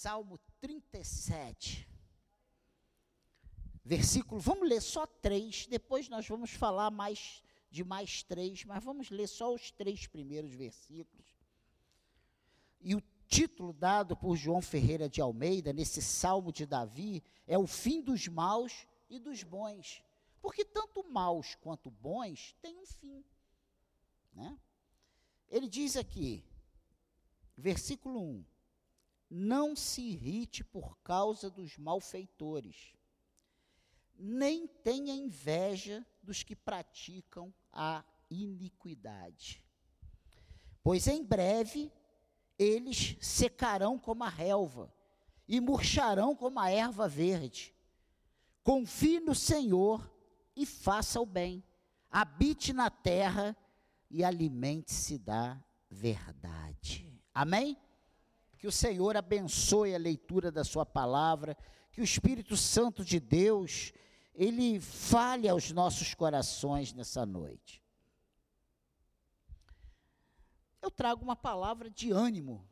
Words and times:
Salmo 0.00 0.38
37. 0.62 1.86
Versículo, 3.84 4.40
vamos 4.40 4.66
ler 4.66 4.80
só 4.80 5.06
três, 5.06 5.66
depois 5.66 6.08
nós 6.08 6.26
vamos 6.26 6.52
falar 6.52 6.90
mais 6.90 7.42
de 7.70 7.84
mais 7.84 8.22
três, 8.22 8.64
mas 8.64 8.82
vamos 8.82 9.10
ler 9.10 9.26
só 9.26 9.54
os 9.54 9.70
três 9.70 10.06
primeiros 10.06 10.54
versículos. 10.54 11.26
E 12.80 12.94
o 12.94 13.02
título 13.28 13.74
dado 13.74 14.16
por 14.16 14.36
João 14.36 14.62
Ferreira 14.62 15.06
de 15.06 15.20
Almeida, 15.20 15.70
nesse 15.70 16.00
Salmo 16.00 16.50
de 16.50 16.64
Davi, 16.64 17.22
é 17.46 17.58
o 17.58 17.66
fim 17.66 18.00
dos 18.00 18.26
maus 18.26 18.86
e 19.10 19.18
dos 19.18 19.42
bons. 19.42 20.02
Porque 20.40 20.64
tanto 20.64 21.04
maus 21.10 21.56
quanto 21.56 21.90
bons 21.90 22.56
têm 22.62 22.78
um 22.78 22.86
fim. 22.86 23.22
Né? 24.32 24.58
Ele 25.50 25.68
diz 25.68 25.94
aqui, 25.94 26.42
versículo 27.54 28.18
1: 28.18 28.44
Não 29.30 29.76
se 29.76 30.02
irrite 30.02 30.64
por 30.64 30.98
causa 30.98 31.48
dos 31.48 31.78
malfeitores, 31.78 32.94
nem 34.18 34.66
tenha 34.66 35.14
inveja 35.14 36.04
dos 36.20 36.42
que 36.42 36.56
praticam 36.56 37.54
a 37.72 38.04
iniquidade. 38.28 39.64
Pois 40.82 41.06
em 41.06 41.22
breve 41.22 41.92
eles 42.58 43.16
secarão 43.20 43.98
como 43.98 44.24
a 44.24 44.28
relva 44.28 44.92
e 45.48 45.60
murcharão 45.60 46.34
como 46.34 46.58
a 46.58 46.70
erva 46.70 47.08
verde. 47.08 47.74
Confie 48.62 49.20
no 49.20 49.34
Senhor 49.34 50.08
e 50.54 50.66
faça 50.66 51.20
o 51.20 51.26
bem. 51.26 51.64
Habite 52.10 52.72
na 52.72 52.90
terra 52.90 53.56
e 54.10 54.22
alimente-se 54.22 55.18
da 55.18 55.62
verdade. 55.88 57.18
Amém? 57.32 57.76
Que 58.60 58.66
o 58.66 58.72
Senhor 58.72 59.16
abençoe 59.16 59.94
a 59.94 59.98
leitura 59.98 60.52
da 60.52 60.62
sua 60.62 60.84
palavra, 60.84 61.56
que 61.90 62.02
o 62.02 62.04
Espírito 62.04 62.58
Santo 62.58 63.02
de 63.02 63.18
Deus 63.18 63.90
ele 64.34 64.78
fale 64.78 65.48
aos 65.48 65.70
nossos 65.70 66.12
corações 66.12 66.92
nessa 66.92 67.24
noite. 67.24 67.82
Eu 70.82 70.90
trago 70.90 71.24
uma 71.24 71.34
palavra 71.34 71.88
de 71.88 72.10
ânimo. 72.10 72.68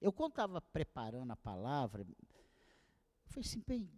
Eu, 0.00 0.12
quando 0.12 0.34
estava 0.34 0.60
preparando 0.60 1.32
a 1.32 1.36
palavra, 1.36 2.06
falei 3.26 3.44
assim, 3.44 3.62
bem, 3.66 3.90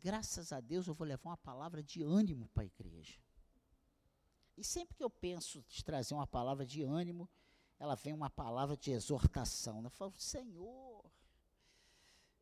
graças 0.00 0.52
a 0.52 0.58
Deus 0.58 0.88
eu 0.88 0.94
vou 0.94 1.06
levar 1.06 1.30
uma 1.30 1.36
palavra 1.36 1.84
de 1.84 2.02
ânimo 2.02 2.48
para 2.48 2.64
a 2.64 2.66
igreja. 2.66 3.20
E 4.56 4.64
sempre 4.64 4.96
que 4.96 5.04
eu 5.04 5.10
penso 5.10 5.64
de 5.68 5.84
trazer 5.84 6.14
uma 6.14 6.26
palavra 6.26 6.66
de 6.66 6.82
ânimo, 6.82 7.30
ela 7.78 7.94
vem 7.94 8.12
uma 8.12 8.28
palavra 8.30 8.76
de 8.76 8.90
exortação. 8.90 9.82
Eu 9.82 9.90
falo, 9.90 10.12
Senhor, 10.16 11.04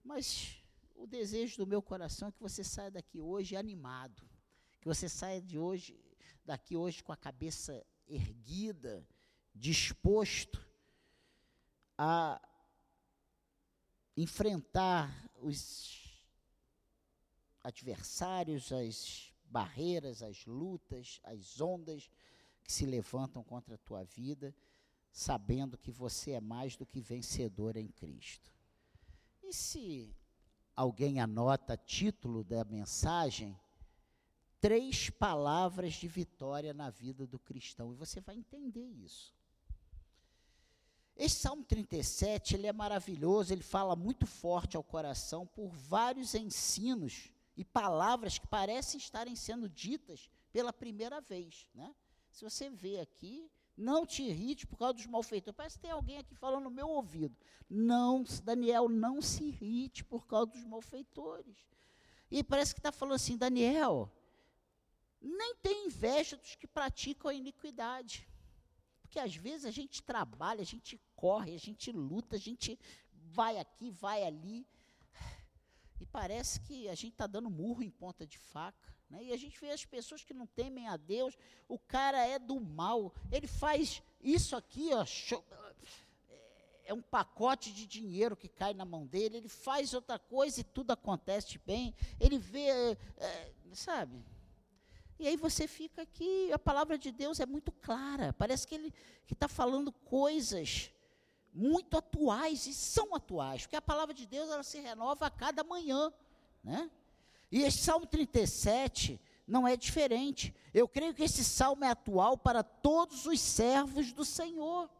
mas 0.02 0.62
o 0.94 1.06
desejo 1.06 1.58
do 1.58 1.66
meu 1.66 1.82
coração 1.82 2.28
é 2.28 2.32
que 2.32 2.40
você 2.40 2.64
saia 2.64 2.90
daqui 2.90 3.20
hoje 3.20 3.56
animado, 3.56 4.22
que 4.80 4.86
você 4.86 5.08
saia 5.08 5.42
de 5.42 5.58
hoje, 5.58 5.98
daqui 6.44 6.76
hoje 6.76 7.02
com 7.02 7.12
a 7.12 7.16
cabeça 7.16 7.84
erguida, 8.08 9.06
disposto 9.54 10.64
a 11.98 12.40
enfrentar 14.16 15.30
os 15.36 16.22
adversários, 17.62 18.72
as 18.72 19.32
barreiras, 19.44 20.22
as 20.22 20.46
lutas, 20.46 21.20
as 21.24 21.60
ondas 21.60 22.10
que 22.62 22.72
se 22.72 22.86
levantam 22.86 23.42
contra 23.44 23.74
a 23.74 23.78
tua 23.78 24.04
vida, 24.04 24.54
sabendo 25.16 25.78
que 25.78 25.90
você 25.90 26.32
é 26.32 26.40
mais 26.42 26.76
do 26.76 26.84
que 26.84 27.00
vencedor 27.00 27.74
em 27.78 27.88
Cristo. 27.88 28.52
E 29.42 29.50
se 29.50 30.14
alguém 30.76 31.20
anota 31.20 31.74
título 31.74 32.44
da 32.44 32.62
mensagem, 32.64 33.58
três 34.60 35.08
palavras 35.08 35.94
de 35.94 36.06
vitória 36.06 36.74
na 36.74 36.90
vida 36.90 37.26
do 37.26 37.38
cristão, 37.38 37.94
e 37.94 37.96
você 37.96 38.20
vai 38.20 38.36
entender 38.36 38.84
isso. 38.84 39.34
Esse 41.16 41.36
Salmo 41.36 41.64
37, 41.64 42.54
ele 42.54 42.66
é 42.66 42.72
maravilhoso, 42.74 43.54
ele 43.54 43.62
fala 43.62 43.96
muito 43.96 44.26
forte 44.26 44.76
ao 44.76 44.84
coração 44.84 45.46
por 45.46 45.70
vários 45.70 46.34
ensinos 46.34 47.32
e 47.56 47.64
palavras 47.64 48.36
que 48.36 48.46
parecem 48.46 48.98
estarem 48.98 49.34
sendo 49.34 49.66
ditas 49.66 50.28
pela 50.52 50.74
primeira 50.74 51.22
vez, 51.22 51.70
né? 51.74 51.94
Se 52.30 52.44
você 52.44 52.68
vê 52.68 53.00
aqui, 53.00 53.50
não 53.76 54.06
te 54.06 54.22
irrite 54.22 54.66
por 54.66 54.78
causa 54.78 54.94
dos 54.94 55.06
malfeitores. 55.06 55.56
Parece 55.56 55.76
que 55.76 55.82
tem 55.82 55.90
alguém 55.90 56.18
aqui 56.18 56.34
falando 56.34 56.64
no 56.64 56.70
meu 56.70 56.88
ouvido. 56.88 57.36
Não, 57.68 58.24
Daniel, 58.42 58.88
não 58.88 59.20
se 59.20 59.44
irrite 59.44 60.02
por 60.04 60.26
causa 60.26 60.52
dos 60.52 60.64
malfeitores. 60.64 61.56
E 62.30 62.42
parece 62.42 62.74
que 62.74 62.80
está 62.80 62.90
falando 62.90 63.14
assim, 63.14 63.36
Daniel, 63.36 64.10
nem 65.20 65.54
tem 65.56 65.86
inveja 65.86 66.36
dos 66.36 66.54
que 66.54 66.66
praticam 66.66 67.30
a 67.30 67.34
iniquidade. 67.34 68.26
Porque 69.02 69.18
às 69.18 69.36
vezes 69.36 69.66
a 69.66 69.70
gente 69.70 70.02
trabalha, 70.02 70.62
a 70.62 70.64
gente 70.64 71.00
corre, 71.14 71.54
a 71.54 71.58
gente 71.58 71.92
luta, 71.92 72.36
a 72.36 72.38
gente 72.38 72.78
vai 73.12 73.58
aqui, 73.58 73.90
vai 73.90 74.24
ali. 74.24 74.66
E 76.00 76.06
parece 76.06 76.60
que 76.60 76.88
a 76.88 76.94
gente 76.94 77.12
está 77.12 77.26
dando 77.26 77.50
murro 77.50 77.82
em 77.82 77.90
ponta 77.90 78.26
de 78.26 78.38
faca. 78.38 78.95
Né? 79.08 79.24
E 79.24 79.32
a 79.32 79.36
gente 79.36 79.58
vê 79.60 79.70
as 79.70 79.84
pessoas 79.84 80.24
que 80.24 80.34
não 80.34 80.46
temem 80.46 80.88
a 80.88 80.96
Deus, 80.96 81.36
o 81.68 81.78
cara 81.78 82.24
é 82.26 82.38
do 82.38 82.60
mal, 82.60 83.14
ele 83.30 83.46
faz 83.46 84.02
isso 84.20 84.56
aqui, 84.56 84.90
ó, 84.92 85.04
é 86.84 86.94
um 86.94 87.02
pacote 87.02 87.72
de 87.72 87.86
dinheiro 87.86 88.36
que 88.36 88.48
cai 88.48 88.72
na 88.72 88.84
mão 88.84 89.06
dele, 89.06 89.38
ele 89.38 89.48
faz 89.48 89.92
outra 89.92 90.18
coisa 90.18 90.60
e 90.60 90.64
tudo 90.64 90.92
acontece 90.92 91.58
bem, 91.66 91.94
ele 92.18 92.38
vê, 92.38 92.96
é, 93.16 93.52
sabe? 93.72 94.24
E 95.18 95.26
aí 95.26 95.36
você 95.36 95.66
fica 95.66 96.02
aqui, 96.02 96.52
a 96.52 96.58
palavra 96.58 96.98
de 96.98 97.10
Deus 97.10 97.40
é 97.40 97.46
muito 97.46 97.72
clara, 97.72 98.32
parece 98.34 98.66
que 98.66 98.74
ele 98.74 98.94
está 99.30 99.48
falando 99.48 99.90
coisas 99.90 100.92
muito 101.52 101.96
atuais, 101.96 102.66
e 102.66 102.74
são 102.74 103.14
atuais, 103.14 103.62
porque 103.62 103.76
a 103.76 103.82
palavra 103.82 104.14
de 104.14 104.26
Deus 104.26 104.50
ela 104.50 104.62
se 104.62 104.78
renova 104.78 105.26
a 105.26 105.30
cada 105.30 105.64
manhã, 105.64 106.12
né? 106.62 106.90
E 107.50 107.62
esse 107.62 107.78
Salmo 107.78 108.06
37 108.06 109.20
não 109.46 109.66
é 109.66 109.76
diferente. 109.76 110.54
Eu 110.74 110.88
creio 110.88 111.14
que 111.14 111.22
esse 111.22 111.44
salmo 111.44 111.84
é 111.84 111.90
atual 111.90 112.36
para 112.36 112.62
todos 112.62 113.26
os 113.26 113.40
servos 113.40 114.12
do 114.12 114.24
Senhor. 114.24 114.90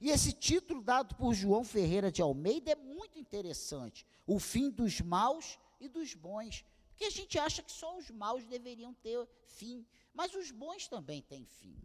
E 0.00 0.10
esse 0.10 0.32
título 0.32 0.82
dado 0.82 1.14
por 1.14 1.32
João 1.32 1.64
Ferreira 1.64 2.12
de 2.12 2.20
Almeida 2.20 2.72
é 2.72 2.76
muito 2.76 3.18
interessante. 3.18 4.06
O 4.26 4.38
fim 4.38 4.68
dos 4.68 5.00
maus 5.00 5.58
e 5.80 5.88
dos 5.88 6.12
bons. 6.12 6.64
Porque 6.90 7.04
a 7.04 7.10
gente 7.10 7.38
acha 7.38 7.62
que 7.62 7.72
só 7.72 7.96
os 7.96 8.10
maus 8.10 8.44
deveriam 8.44 8.92
ter 8.94 9.26
fim, 9.44 9.86
mas 10.12 10.34
os 10.34 10.50
bons 10.50 10.86
também 10.88 11.22
têm 11.22 11.44
fim. 11.44 11.76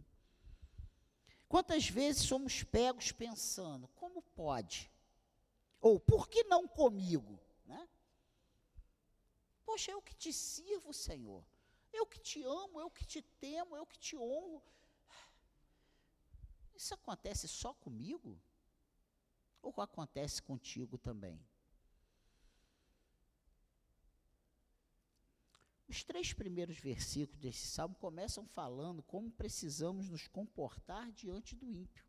Quantas 1.48 1.88
vezes 1.88 2.22
somos 2.22 2.62
pegos 2.62 3.12
pensando, 3.12 3.88
como 3.88 4.22
pode? 4.22 4.90
Ou 5.80 6.00
por 6.00 6.28
que 6.28 6.44
não 6.44 6.66
comigo? 6.66 7.38
Poxa, 9.72 9.90
eu 9.90 10.02
que 10.02 10.14
te 10.14 10.30
sirvo, 10.30 10.92
Senhor. 10.92 11.42
Eu 11.90 12.06
que 12.06 12.20
te 12.20 12.42
amo, 12.42 12.78
eu 12.78 12.90
que 12.90 13.06
te 13.06 13.22
temo, 13.22 13.74
eu 13.74 13.86
que 13.86 13.98
te 13.98 14.14
honro. 14.14 14.62
Isso 16.74 16.92
acontece 16.92 17.48
só 17.48 17.72
comigo? 17.72 18.38
Ou 19.62 19.72
acontece 19.80 20.42
contigo 20.42 20.98
também? 20.98 21.42
Os 25.88 26.04
três 26.04 26.34
primeiros 26.34 26.76
versículos 26.76 27.40
desse 27.40 27.66
salmo 27.66 27.94
começam 27.94 28.44
falando 28.44 29.02
como 29.02 29.32
precisamos 29.32 30.06
nos 30.06 30.28
comportar 30.28 31.10
diante 31.12 31.56
do 31.56 31.72
ímpio. 31.72 32.04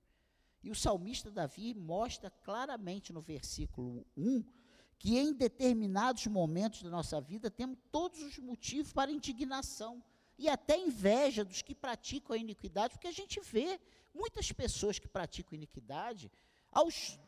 E 0.62 0.70
o 0.70 0.76
salmista 0.76 1.32
Davi 1.32 1.74
mostra 1.74 2.30
claramente 2.30 3.14
no 3.14 3.22
versículo 3.22 4.06
1 4.18 4.63
que 5.04 5.18
em 5.18 5.34
determinados 5.34 6.26
momentos 6.28 6.82
da 6.82 6.90
nossa 6.90 7.20
vida 7.20 7.52
temos 7.52 7.78
todos 7.92 8.22
os 8.22 8.38
motivos 8.40 8.94
para 8.94 9.12
indignação 9.12 10.02
e 10.38 10.48
até 10.48 10.78
inveja 10.78 11.44
dos 11.44 11.62
que 11.62 11.76
praticam 11.76 12.36
a 12.36 12.40
iniquidade, 12.40 12.94
porque 12.94 13.10
a 13.10 13.12
gente 13.12 13.42
vê 13.42 13.80
muitas 14.14 14.50
pessoas 14.52 15.00
que 15.00 15.08
praticam 15.08 15.58
iniquidade 15.58 16.32
aos 16.72 17.20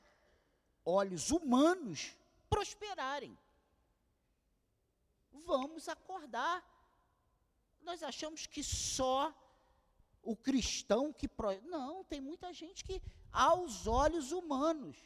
olhos 0.86 1.32
humanos 1.32 2.16
prosperarem 2.50 3.38
vamos 5.46 5.88
acordar. 5.88 6.64
Nós 7.82 8.02
achamos 8.04 8.46
que 8.48 8.64
só 8.64 9.34
o 10.22 10.36
cristão 10.36 11.14
que. 11.14 11.28
Pro... 11.28 11.62
Não, 11.64 12.04
tem 12.04 12.20
muita 12.20 12.52
gente 12.52 12.84
que, 12.84 13.02
aos 13.32 13.88
olhos 13.88 14.32
humanos. 14.32 14.98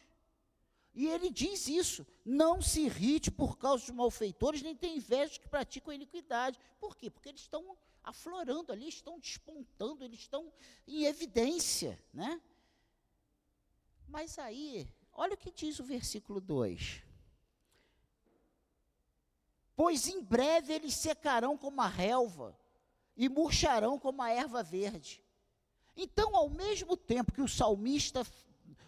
E 0.94 1.07
ele 1.07 1.30
diz 1.30 1.68
isso: 1.68 2.06
não 2.25 2.62
se 2.62 2.81
irrite 2.81 3.30
por 3.31 3.57
causa 3.57 3.86
dos 3.86 3.95
malfeitores, 3.95 4.62
nem 4.62 4.75
tem 4.75 4.97
inveja 4.97 5.39
que 5.39 5.47
praticam 5.47 5.91
a 5.91 5.95
iniquidade. 5.95 6.59
Por 6.80 6.95
quê? 6.95 7.09
Porque 7.09 7.30
eles 7.30 7.41
estão 7.41 7.77
aflorando 8.03 8.71
ali, 8.71 8.88
estão 8.88 9.19
despontando, 9.19 10.03
eles 10.03 10.19
estão 10.19 10.51
em 10.88 11.06
evidência, 11.06 12.01
né? 12.13 12.41
Mas 14.07 14.39
aí, 14.39 14.91
olha 15.13 15.36
o 15.36 15.38
que 15.38 15.51
diz 15.51 15.80
o 15.80 15.83
versículo 15.83 16.41
2. 16.41 17.09
pois 19.80 20.09
em 20.09 20.21
breve 20.21 20.74
eles 20.74 20.94
secarão 20.94 21.57
como 21.57 21.80
a 21.80 21.88
relva 21.88 22.53
e 23.15 23.30
murcharão 23.30 23.97
como 23.97 24.21
a 24.21 24.30
erva 24.30 24.62
verde. 24.62 25.24
Então, 25.95 26.36
ao 26.36 26.50
mesmo 26.50 26.97
tempo 26.97 27.31
que 27.31 27.41
o 27.41 27.47
salmista 27.47 28.27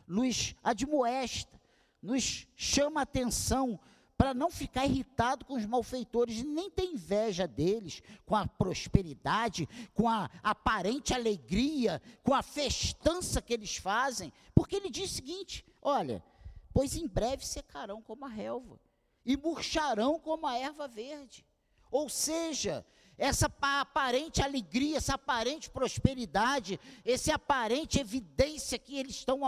nos 0.06 0.54
admoesta, 0.62 1.61
nos 2.02 2.48
chama 2.56 3.02
atenção 3.02 3.80
para 4.18 4.34
não 4.36 4.52
ficar 4.52 4.86
irritado 4.86 5.44
com 5.46 5.56
os 5.56 5.66
malfeitores 5.66 6.40
e 6.40 6.44
nem 6.44 6.70
ter 6.70 6.86
inveja 6.86 7.48
deles, 7.48 8.04
com 8.24 8.36
a 8.36 8.46
prosperidade, 8.46 9.68
com 9.96 10.08
a 10.08 10.30
aparente 10.44 11.14
alegria, 11.14 12.00
com 12.24 12.34
a 12.34 12.44
festança 12.44 13.42
que 13.42 13.52
eles 13.52 13.78
fazem, 13.78 14.32
porque 14.54 14.76
ele 14.76 14.92
diz 14.92 15.12
o 15.12 15.16
seguinte: 15.16 15.66
olha, 15.82 16.24
pois 16.72 16.96
em 16.96 17.08
breve 17.08 17.46
secarão 17.46 18.02
como 18.02 18.26
a 18.26 18.30
relva 18.30 18.80
e 19.26 19.36
murcharão 19.36 20.20
como 20.20 20.46
a 20.46 20.58
erva 20.58 20.88
verde. 20.88 21.46
Ou 21.90 22.08
seja, 22.08 22.86
essa 23.18 23.52
aparente 23.62 24.42
alegria, 24.42 24.98
essa 24.98 25.14
aparente 25.14 25.70
prosperidade, 25.70 26.80
esse 27.06 27.32
aparente 27.32 28.00
evidência 28.00 28.80
que 28.80 28.98
eles 28.98 29.16
estão 29.18 29.40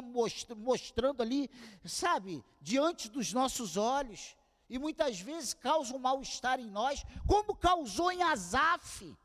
mostrando 0.58 1.22
ali, 1.22 1.50
sabe, 1.84 2.44
diante 2.62 3.10
dos 3.10 3.34
nossos 3.34 3.76
olhos, 3.78 4.36
e 4.70 4.78
muitas 4.78 5.20
vezes 5.20 5.54
causam 5.54 5.98
mal-estar 5.98 6.60
em 6.60 6.70
nós, 6.70 7.04
como 7.28 7.56
causou 7.56 8.12
em 8.12 8.22
Asaf, 8.24 9.16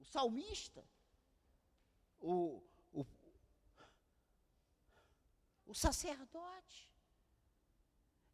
o 0.00 0.04
salmista, 0.04 0.84
o, 2.20 2.62
o, 2.92 3.06
o 5.66 5.74
sacerdote. 5.74 6.90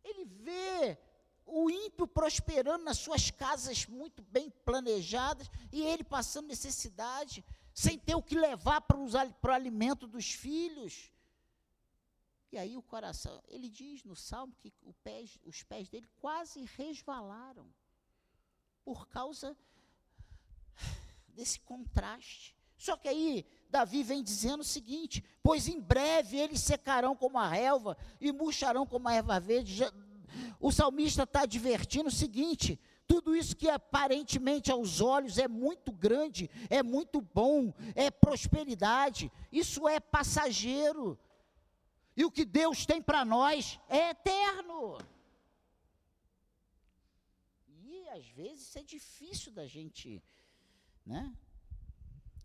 Ele 0.05 0.25
vê 0.25 0.99
o 1.47 1.71
ímpio 1.71 2.07
prosperando 2.07 2.85
nas 2.85 2.99
suas 2.99 3.31
casas 3.31 3.87
muito 3.87 4.23
bem 4.23 4.51
planejadas 4.65 5.51
e 5.71 5.83
ele 5.83 6.05
passando 6.05 6.49
necessidade, 6.49 7.45
sem 7.75 7.99
ter 7.99 8.15
o 8.15 8.23
que 8.23 8.35
levar 8.35 8.81
para, 8.83 8.99
os, 8.99 9.13
para 9.41 9.53
o 9.53 9.55
alimento 9.55 10.07
dos 10.07 10.33
filhos. 10.33 11.13
E 12.51 12.59
aí 12.59 12.77
o 12.77 12.83
coração, 12.83 13.43
ele 13.49 13.69
diz 13.69 14.05
no 14.05 14.15
salmo 14.15 14.55
que 14.61 14.71
pés, 15.03 15.39
os 15.43 15.63
pés 15.63 15.89
dele 15.89 16.09
quase 16.21 16.65
resvalaram 16.77 17.67
por 18.85 19.09
causa 19.09 19.57
desse 21.29 21.61
contraste. 21.61 22.55
Só 22.77 22.97
que 22.97 23.09
aí 23.09 23.47
Davi 23.71 24.03
vem 24.03 24.23
dizendo 24.23 24.61
o 24.61 24.65
seguinte: 24.65 25.25
pois 25.43 25.67
em 25.67 25.81
breve 25.81 26.37
eles 26.37 26.61
secarão 26.61 27.17
como 27.17 27.39
a 27.39 27.49
relva 27.49 27.97
e 28.21 28.31
murcharão 28.33 28.87
como 28.87 29.09
a 29.09 29.15
erva 29.15 29.41
verde. 29.41 29.83
O 30.63 30.71
salmista 30.71 31.25
está 31.25 31.41
advertindo 31.43 32.09
o 32.09 32.13
seguinte: 32.13 32.79
tudo 33.05 33.35
isso 33.35 33.57
que 33.57 33.69
aparentemente 33.69 34.71
aos 34.71 35.01
olhos 35.01 35.37
é 35.37 35.49
muito 35.49 35.91
grande, 35.91 36.49
é 36.71 36.85
muito 36.85 37.21
bom, 37.21 37.75
é 37.97 38.13
prosperidade, 38.13 39.31
isso 39.51 39.89
é 39.89 39.99
passageiro. 39.99 41.19
E 42.17 42.25
o 42.25 42.31
que 42.31 42.45
Deus 42.45 42.87
tem 42.87 43.03
para 43.03 43.25
nós 43.25 43.81
é 43.89 44.11
eterno. 44.11 44.99
E 47.67 48.09
às 48.11 48.25
vezes 48.29 48.77
é 48.77 48.85
difícil 48.85 49.51
da 49.51 49.67
gente, 49.67 50.23
né? 51.05 51.37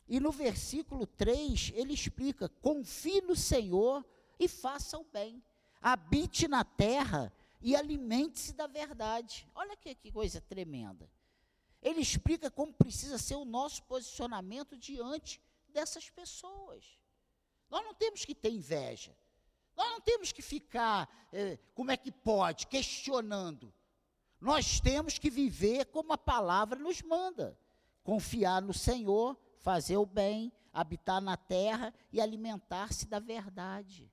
E 0.07 0.19
no 0.19 0.31
versículo 0.31 1.05
3, 1.05 1.71
ele 1.75 1.93
explica: 1.93 2.49
confie 2.49 3.21
no 3.21 3.35
Senhor 3.35 4.03
e 4.39 4.47
faça 4.47 4.97
o 4.97 5.03
bem, 5.03 5.43
habite 5.79 6.47
na 6.47 6.63
terra 6.63 7.31
e 7.62 7.75
alimente-se 7.75 8.54
da 8.54 8.68
verdade. 8.68 9.50
Olha 9.54 9.75
que, 9.75 9.94
que 9.95 10.12
coisa 10.12 10.42
tremenda. 10.42 11.09
Ele 11.81 12.01
explica 12.01 12.50
como 12.50 12.74
precisa 12.74 13.18
ser 13.18 13.36
o 13.36 13.45
nosso 13.45 13.83
posicionamento 13.83 14.77
diante 14.77 15.42
dessas 15.69 16.09
pessoas. 16.09 17.00
Nós 17.69 17.83
não 17.83 17.94
temos 17.94 18.25
que 18.25 18.33
ter 18.33 18.51
inveja. 18.51 19.15
Nós 19.75 19.89
não 19.92 20.01
temos 20.01 20.31
que 20.31 20.42
ficar, 20.42 21.07
eh, 21.31 21.59
como 21.75 21.92
é 21.92 21.98
que 21.98 22.12
pode, 22.12 22.65
questionando. 22.68 23.74
Nós 24.39 24.80
temos 24.80 25.19
que 25.19 25.30
viver 25.30 25.86
como 25.86 26.13
a 26.13 26.18
palavra 26.18 26.80
nos 26.80 27.01
manda. 27.01 27.57
Confiar 28.04 28.62
no 28.62 28.74
Senhor, 28.74 29.38
fazer 29.57 29.98
o 29.98 30.06
bem, 30.06 30.51
habitar 30.74 31.21
na 31.21 31.38
terra 31.38 31.94
e 32.12 32.19
alimentar-se 32.19 33.06
da 33.06 33.19
verdade 33.19 34.12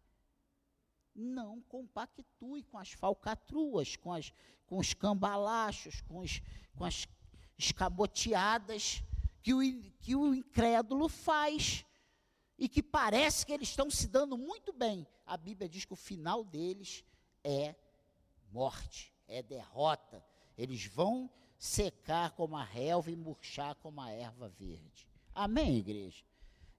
não 1.14 1.61
compactue 1.62 2.62
com 2.64 2.78
as 2.78 2.93
falcatruas, 2.93 3.96
com, 3.96 4.12
as, 4.12 4.32
com 4.66 4.78
os 4.78 4.93
cambalachos, 4.93 6.00
com, 6.02 6.19
os, 6.19 6.43
com 6.76 6.84
as 6.84 7.06
escamoteadas 7.58 9.02
que 9.43 9.55
o, 9.55 9.61
que 10.00 10.16
o 10.16 10.34
incrédulo 10.34 11.08
faz 11.08 11.84
e 12.58 12.69
que 12.69 12.82
parece 12.82 13.44
que 13.44 13.52
eles 13.52 13.69
estão 13.69 13.90
se 13.90 14.08
dando 14.08 14.37
muito 14.38 14.72
bem. 14.72 15.06
A 15.26 15.37
Bíblia 15.37 15.69
diz 15.69 15.84
que 15.84 15.93
o 15.93 15.96
final 15.96 16.44
deles 16.44 17.05
é 17.43 17.75
morte, 18.50 19.12
é 19.28 19.43
derrota. 19.43 20.25
Eles 20.56 20.87
vão 20.87 21.31
secar 21.58 22.32
como 22.32 22.56
a 22.56 22.64
relva 22.64 23.10
e 23.10 23.17
murchar 23.17 23.75
como 23.76 24.00
a 24.00 24.10
erva 24.10 24.49
verde. 24.49 25.08
Amém, 25.34 25.76
igreja? 25.76 26.25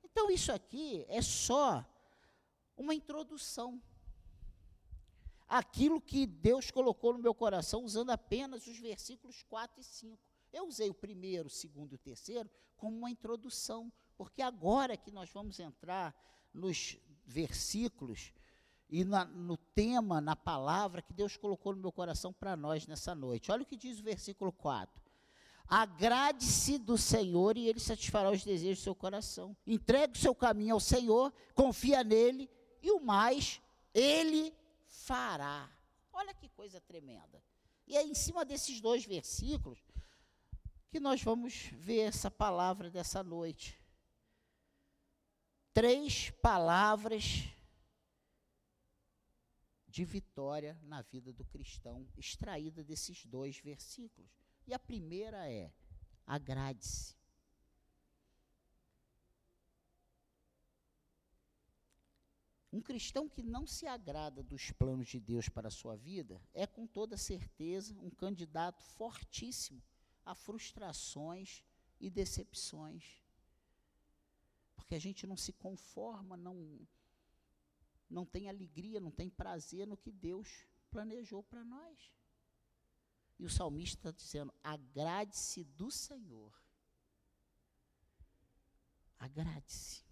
Então, 0.04 0.30
isso 0.32 0.52
aqui 0.52 1.06
é 1.10 1.22
só 1.22 1.86
uma 2.78 2.96
introdução 2.96 3.82
aquilo 5.48 6.02
que 6.02 6.26
Deus 6.26 6.72
colocou 6.72 7.14
no 7.14 7.20
meu 7.20 7.34
coração, 7.34 7.84
usando 7.84 8.10
apenas 8.10 8.66
os 8.68 8.78
versículos 8.78 9.44
4 9.44 9.80
e 9.80 9.84
5. 9.84 10.18
Eu 10.52 10.68
usei 10.68 10.90
o 10.90 10.94
primeiro, 10.94 11.48
o 11.48 11.52
segundo 11.52 11.94
e 11.94 11.96
o 11.96 12.00
terceiro 12.00 12.50
como 12.78 12.98
uma 12.98 13.10
introdução, 13.10 13.92
porque 14.18 14.42
agora 14.42 14.98
que 14.98 15.12
nós 15.12 15.30
vamos 15.30 15.60
entrar 15.60 16.16
nos 16.54 16.98
versículos 17.26 18.34
e 18.90 19.04
na, 19.04 19.26
no 19.26 19.58
tema, 19.58 20.22
na 20.22 20.36
palavra 20.36 21.02
que 21.02 21.14
Deus 21.14 21.36
colocou 21.36 21.74
no 21.74 21.82
meu 21.82 21.92
coração 21.92 22.32
para 22.32 22.56
nós 22.56 22.86
nessa 22.86 23.16
noite. 23.16 23.52
Olha 23.52 23.64
o 23.64 23.66
que 23.66 23.76
diz 23.76 24.00
o 24.00 24.04
versículo 24.04 24.52
4. 24.52 25.04
Agrade-se 25.68 26.78
do 26.78 26.98
Senhor 26.98 27.58
e 27.58 27.68
Ele 27.68 27.80
satisfará 27.80 28.30
os 28.30 28.44
desejos 28.44 28.80
do 28.80 28.84
seu 28.84 28.96
coração. 28.96 29.58
Entregue 29.66 30.14
o 30.14 30.22
seu 30.22 30.36
caminho 30.36 30.76
ao 30.76 30.80
Senhor, 30.80 31.34
confia 31.56 32.04
nele 32.04 32.50
e 32.84 32.92
o 32.92 33.00
mais 33.00 33.60
Ele 33.94 34.54
fará. 35.06 35.70
Olha 36.12 36.34
que 36.34 36.50
coisa 36.50 36.82
tremenda. 36.82 37.44
E 37.88 37.96
é 37.96 38.04
em 38.04 38.16
cima 38.16 38.44
desses 38.44 38.82
dois 38.82 39.06
versículos 39.06 39.80
que 40.90 41.00
nós 41.00 41.22
vamos 41.22 41.70
ver 41.74 42.00
essa 42.00 42.32
palavra 42.32 42.90
dessa 42.90 43.24
noite. 43.24 43.80
Três 45.74 46.32
palavras 46.42 47.44
de 49.88 50.04
vitória 50.04 50.80
na 50.84 51.02
vida 51.02 51.32
do 51.32 51.46
cristão, 51.46 52.08
extraída 52.18 52.84
desses 52.84 53.26
dois 53.26 53.60
versículos. 53.60 54.32
E 54.66 54.74
a 54.74 54.80
primeira 54.80 55.50
é: 55.50 55.72
agrade-se. 56.26 57.16
Um 62.76 62.82
cristão 62.82 63.30
que 63.30 63.42
não 63.42 63.66
se 63.66 63.88
agrada 63.88 64.44
dos 64.44 64.70
planos 64.72 65.08
de 65.08 65.18
Deus 65.18 65.48
para 65.48 65.70
a 65.70 65.72
sua 65.72 65.96
vida 65.96 66.42
é, 66.54 66.68
com 66.68 66.86
toda 66.86 67.16
certeza, 67.16 67.98
um 68.02 68.10
candidato 68.10 68.84
fortíssimo 68.84 69.82
a 70.26 70.36
frustrações 70.36 71.64
e 72.02 72.10
decepções. 72.10 73.24
Porque 74.76 74.94
a 74.94 75.00
gente 75.00 75.26
não 75.26 75.38
se 75.38 75.54
conforma, 75.54 76.36
não, 76.36 76.86
não 78.10 78.26
tem 78.26 78.50
alegria, 78.50 79.00
não 79.00 79.10
tem 79.12 79.30
prazer 79.30 79.88
no 79.88 79.96
que 79.96 80.12
Deus 80.12 80.68
planejou 80.92 81.42
para 81.42 81.64
nós. 81.64 82.14
E 83.40 83.46
o 83.46 83.50
salmista 83.50 84.10
está 84.10 84.12
dizendo: 84.12 84.54
agrade-se 84.62 85.64
do 85.64 85.90
Senhor. 85.90 86.54
Agrade-se. 89.18 90.05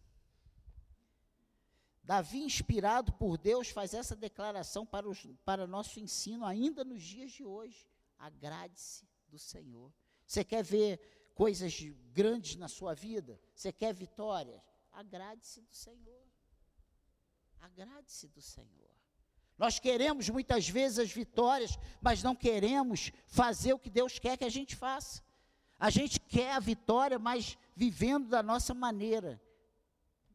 Davi, 2.03 2.43
inspirado 2.43 3.13
por 3.13 3.37
Deus, 3.37 3.69
faz 3.69 3.93
essa 3.93 4.15
declaração 4.15 4.85
para, 4.85 5.07
os, 5.07 5.25
para 5.45 5.65
nosso 5.65 5.99
ensino 5.99 6.45
ainda 6.45 6.83
nos 6.83 7.01
dias 7.01 7.31
de 7.31 7.45
hoje. 7.45 7.87
Agrade-se 8.19 9.07
do 9.29 9.39
Senhor. 9.39 9.93
Você 10.25 10.43
quer 10.43 10.63
ver 10.63 10.99
coisas 11.33 11.79
grandes 12.11 12.57
na 12.57 12.67
sua 12.67 12.93
vida? 12.93 13.39
Você 13.55 13.71
quer 13.71 13.93
vitórias? 13.93 14.61
Agrade-se 14.91 15.61
do 15.61 15.73
Senhor. 15.73 16.27
Agrade-se 17.61 18.27
do 18.27 18.41
Senhor. 18.41 18.91
Nós 19.57 19.79
queremos 19.79 20.27
muitas 20.29 20.67
vezes 20.67 20.99
as 20.99 21.11
vitórias, 21.11 21.77
mas 22.01 22.21
não 22.21 22.35
queremos 22.35 23.11
fazer 23.27 23.73
o 23.73 23.79
que 23.79 23.89
Deus 23.89 24.19
quer 24.19 24.37
que 24.37 24.43
a 24.43 24.49
gente 24.49 24.75
faça. 24.75 25.23
A 25.79 25.89
gente 25.89 26.19
quer 26.19 26.51
a 26.51 26.59
vitória, 26.59 27.17
mas 27.17 27.57
vivendo 27.75 28.27
da 28.27 28.43
nossa 28.43 28.73
maneira. 28.73 29.41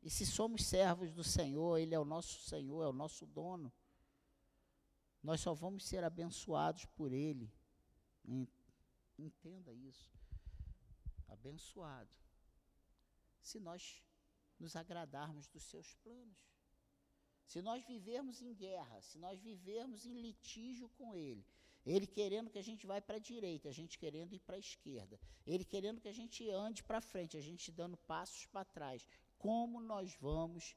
E 0.09 0.11
se 0.11 0.25
somos 0.25 0.65
servos 0.65 1.12
do 1.12 1.23
Senhor, 1.23 1.77
Ele 1.77 1.95
é 1.95 1.99
o 1.99 2.05
nosso 2.05 2.41
Senhor, 2.41 2.83
é 2.83 2.88
o 2.88 2.95
nosso 2.95 3.27
dono, 3.27 3.71
nós 5.23 5.38
só 5.43 5.53
vamos 5.53 5.85
ser 5.85 6.03
abençoados 6.03 6.87
por 6.87 7.12
Ele 7.12 7.53
Entenda 9.19 9.71
isso. 9.75 10.11
Abençoado. 11.29 12.17
Se 13.43 13.61
nós 13.61 14.03
nos 14.59 14.77
agradarmos 14.77 15.47
dos 15.49 15.65
seus 15.65 15.93
planos. 15.97 16.38
Se 17.45 17.61
nós 17.61 17.85
vivermos 17.85 18.41
em 18.41 18.55
guerra, 18.55 19.03
se 19.03 19.19
nós 19.19 19.38
vivermos 19.41 20.07
em 20.07 20.21
litígio 20.23 20.88
com 20.97 21.15
ele, 21.15 21.47
ele 21.85 22.07
querendo 22.07 22.50
que 22.50 22.59
a 22.59 22.62
gente 22.62 22.87
vá 22.87 22.99
para 23.00 23.17
a 23.17 23.21
direita, 23.21 23.69
a 23.69 23.73
gente 23.73 23.99
querendo 23.99 24.35
ir 24.35 24.41
para 24.41 24.57
a 24.57 24.59
esquerda, 24.59 25.19
ele 25.47 25.65
querendo 25.65 26.00
que 26.00 26.09
a 26.09 26.12
gente 26.12 26.49
ande 26.50 26.83
para 26.83 27.00
frente, 27.00 27.37
a 27.37 27.41
gente 27.41 27.73
dando 27.73 27.97
passos 27.97 28.47
para 28.47 28.65
trás, 28.65 29.07
como 29.38 29.80
nós 29.80 30.14
vamos 30.21 30.76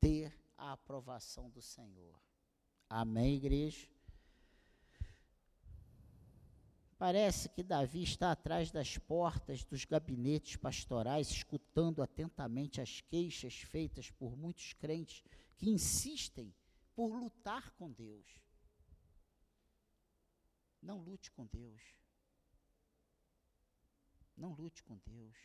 ter 0.00 0.36
a 0.56 0.72
aprovação 0.72 1.48
do 1.50 1.62
Senhor? 1.62 2.20
Amém, 2.88 3.36
igreja? 3.36 3.88
Parece 6.98 7.50
que 7.50 7.62
Davi 7.62 8.02
está 8.02 8.32
atrás 8.32 8.70
das 8.70 8.96
portas 8.96 9.64
dos 9.64 9.84
gabinetes 9.84 10.56
pastorais, 10.56 11.30
escutando 11.30 12.02
atentamente 12.02 12.80
as 12.80 13.02
queixas 13.02 13.54
feitas 13.54 14.10
por 14.10 14.34
muitos 14.34 14.72
crentes 14.72 15.22
que 15.58 15.68
insistem 15.68 16.54
por 16.94 17.14
lutar 17.14 17.70
com 17.72 17.92
Deus. 17.92 18.26
Não 20.80 20.98
lute 21.00 21.30
com 21.32 21.44
Deus. 21.46 21.82
Não 24.34 24.54
lute 24.54 24.82
com 24.82 24.96
Deus. 25.04 25.36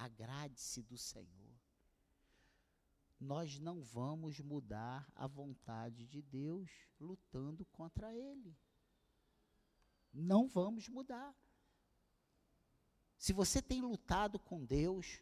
Agrade-se 0.00 0.82
do 0.82 0.96
Senhor. 0.96 1.54
Nós 3.20 3.58
não 3.58 3.82
vamos 3.82 4.40
mudar 4.40 5.06
a 5.14 5.26
vontade 5.26 6.06
de 6.06 6.22
Deus 6.22 6.70
lutando 6.98 7.66
contra 7.66 8.14
Ele. 8.14 8.56
Não 10.10 10.48
vamos 10.48 10.88
mudar. 10.88 11.36
Se 13.18 13.34
você 13.34 13.60
tem 13.60 13.82
lutado 13.82 14.38
com 14.38 14.64
Deus, 14.64 15.20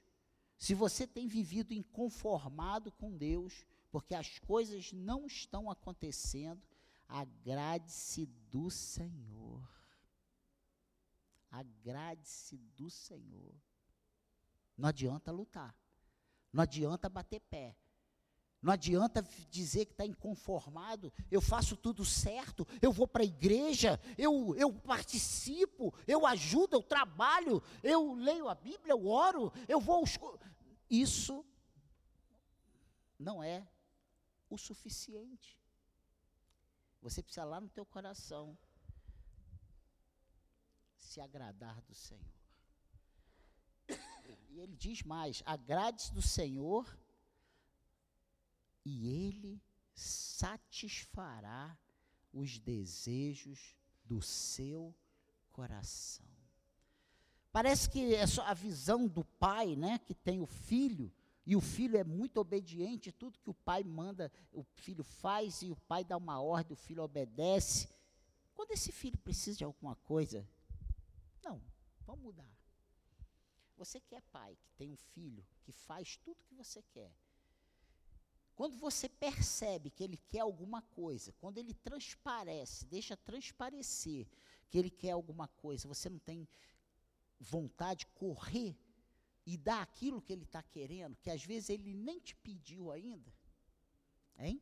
se 0.56 0.74
você 0.74 1.08
tem 1.08 1.26
vivido 1.26 1.74
inconformado 1.74 2.92
com 2.92 3.16
Deus, 3.16 3.66
porque 3.90 4.14
as 4.14 4.38
coisas 4.38 4.92
não 4.92 5.26
estão 5.26 5.68
acontecendo, 5.68 6.62
agrade-se 7.08 8.26
do 8.48 8.70
Senhor. 8.70 9.68
Agrade-se 11.50 12.56
do 12.76 12.88
Senhor. 12.88 13.67
Não 14.78 14.88
adianta 14.88 15.32
lutar. 15.32 15.76
Não 16.52 16.62
adianta 16.62 17.08
bater 17.08 17.40
pé. 17.40 17.76
Não 18.62 18.72
adianta 18.72 19.22
dizer 19.50 19.86
que 19.86 19.92
está 19.92 20.04
inconformado, 20.04 21.12
eu 21.30 21.40
faço 21.40 21.76
tudo 21.76 22.04
certo, 22.04 22.66
eu 22.82 22.92
vou 22.92 23.06
para 23.06 23.22
a 23.22 23.26
igreja, 23.26 24.00
eu, 24.16 24.52
eu 24.56 24.72
participo, 24.72 25.94
eu 26.08 26.26
ajudo, 26.26 26.74
eu 26.74 26.82
trabalho, 26.82 27.62
eu 27.84 28.14
leio 28.14 28.48
a 28.48 28.56
Bíblia, 28.56 28.92
eu 28.92 29.06
oro, 29.06 29.52
eu 29.68 29.80
vou. 29.80 30.02
Isso 30.90 31.44
não 33.16 33.42
é 33.42 33.64
o 34.50 34.58
suficiente. 34.58 35.56
Você 37.00 37.22
precisa 37.22 37.44
lá 37.44 37.60
no 37.60 37.68
teu 37.68 37.86
coração 37.86 38.58
se 40.96 41.20
agradar 41.20 41.80
do 41.82 41.94
Senhor. 41.94 42.37
Ele 44.68 44.76
diz 44.76 45.02
mais: 45.02 45.42
agrade-se 45.46 46.12
do 46.12 46.20
Senhor 46.20 46.86
e 48.84 49.08
ele 49.08 49.62
satisfará 49.94 51.76
os 52.34 52.58
desejos 52.58 53.74
do 54.04 54.20
seu 54.20 54.94
coração. 55.52 56.26
Parece 57.50 57.88
que 57.88 58.14
é 58.14 58.26
só 58.26 58.42
a 58.42 58.52
visão 58.52 59.08
do 59.08 59.24
pai, 59.24 59.74
né, 59.74 59.98
que 60.00 60.14
tem 60.14 60.38
o 60.38 60.46
filho, 60.46 61.10
e 61.46 61.56
o 61.56 61.62
filho 61.62 61.96
é 61.96 62.04
muito 62.04 62.36
obediente, 62.36 63.10
tudo 63.10 63.38
que 63.38 63.48
o 63.48 63.54
pai 63.54 63.82
manda, 63.82 64.30
o 64.52 64.62
filho 64.62 65.02
faz, 65.02 65.62
e 65.62 65.70
o 65.70 65.76
pai 65.76 66.04
dá 66.04 66.18
uma 66.18 66.42
ordem, 66.42 66.74
o 66.74 66.76
filho 66.76 67.02
obedece. 67.02 67.88
Quando 68.54 68.72
esse 68.72 68.92
filho 68.92 69.16
precisa 69.16 69.56
de 69.56 69.64
alguma 69.64 69.96
coisa, 69.96 70.46
não, 71.42 71.58
vamos 72.06 72.22
mudar. 72.22 72.57
Você 73.78 74.00
que 74.00 74.14
é 74.14 74.20
pai, 74.20 74.56
que 74.56 74.70
tem 74.72 74.90
um 74.90 74.96
filho, 74.96 75.46
que 75.62 75.72
faz 75.72 76.16
tudo 76.16 76.44
que 76.44 76.54
você 76.54 76.82
quer, 76.82 77.12
quando 78.56 78.76
você 78.76 79.08
percebe 79.08 79.88
que 79.88 80.02
ele 80.02 80.16
quer 80.16 80.40
alguma 80.40 80.82
coisa, 80.82 81.32
quando 81.34 81.58
ele 81.58 81.72
transparece, 81.72 82.84
deixa 82.86 83.16
transparecer 83.16 84.26
que 84.68 84.76
ele 84.76 84.90
quer 84.90 85.12
alguma 85.12 85.46
coisa, 85.46 85.86
você 85.86 86.10
não 86.10 86.18
tem 86.18 86.48
vontade 87.38 88.00
de 88.00 88.06
correr 88.06 88.76
e 89.46 89.56
dar 89.56 89.80
aquilo 89.80 90.20
que 90.20 90.32
ele 90.32 90.42
está 90.42 90.60
querendo, 90.60 91.16
que 91.18 91.30
às 91.30 91.44
vezes 91.44 91.70
ele 91.70 91.94
nem 91.94 92.18
te 92.18 92.34
pediu 92.34 92.90
ainda, 92.90 93.32
hein? 94.36 94.60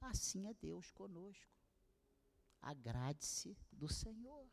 Assim 0.00 0.46
é 0.46 0.54
Deus 0.54 0.92
conosco. 0.92 1.52
Agrade-se 2.62 3.56
do 3.72 3.88
Senhor. 3.88 4.48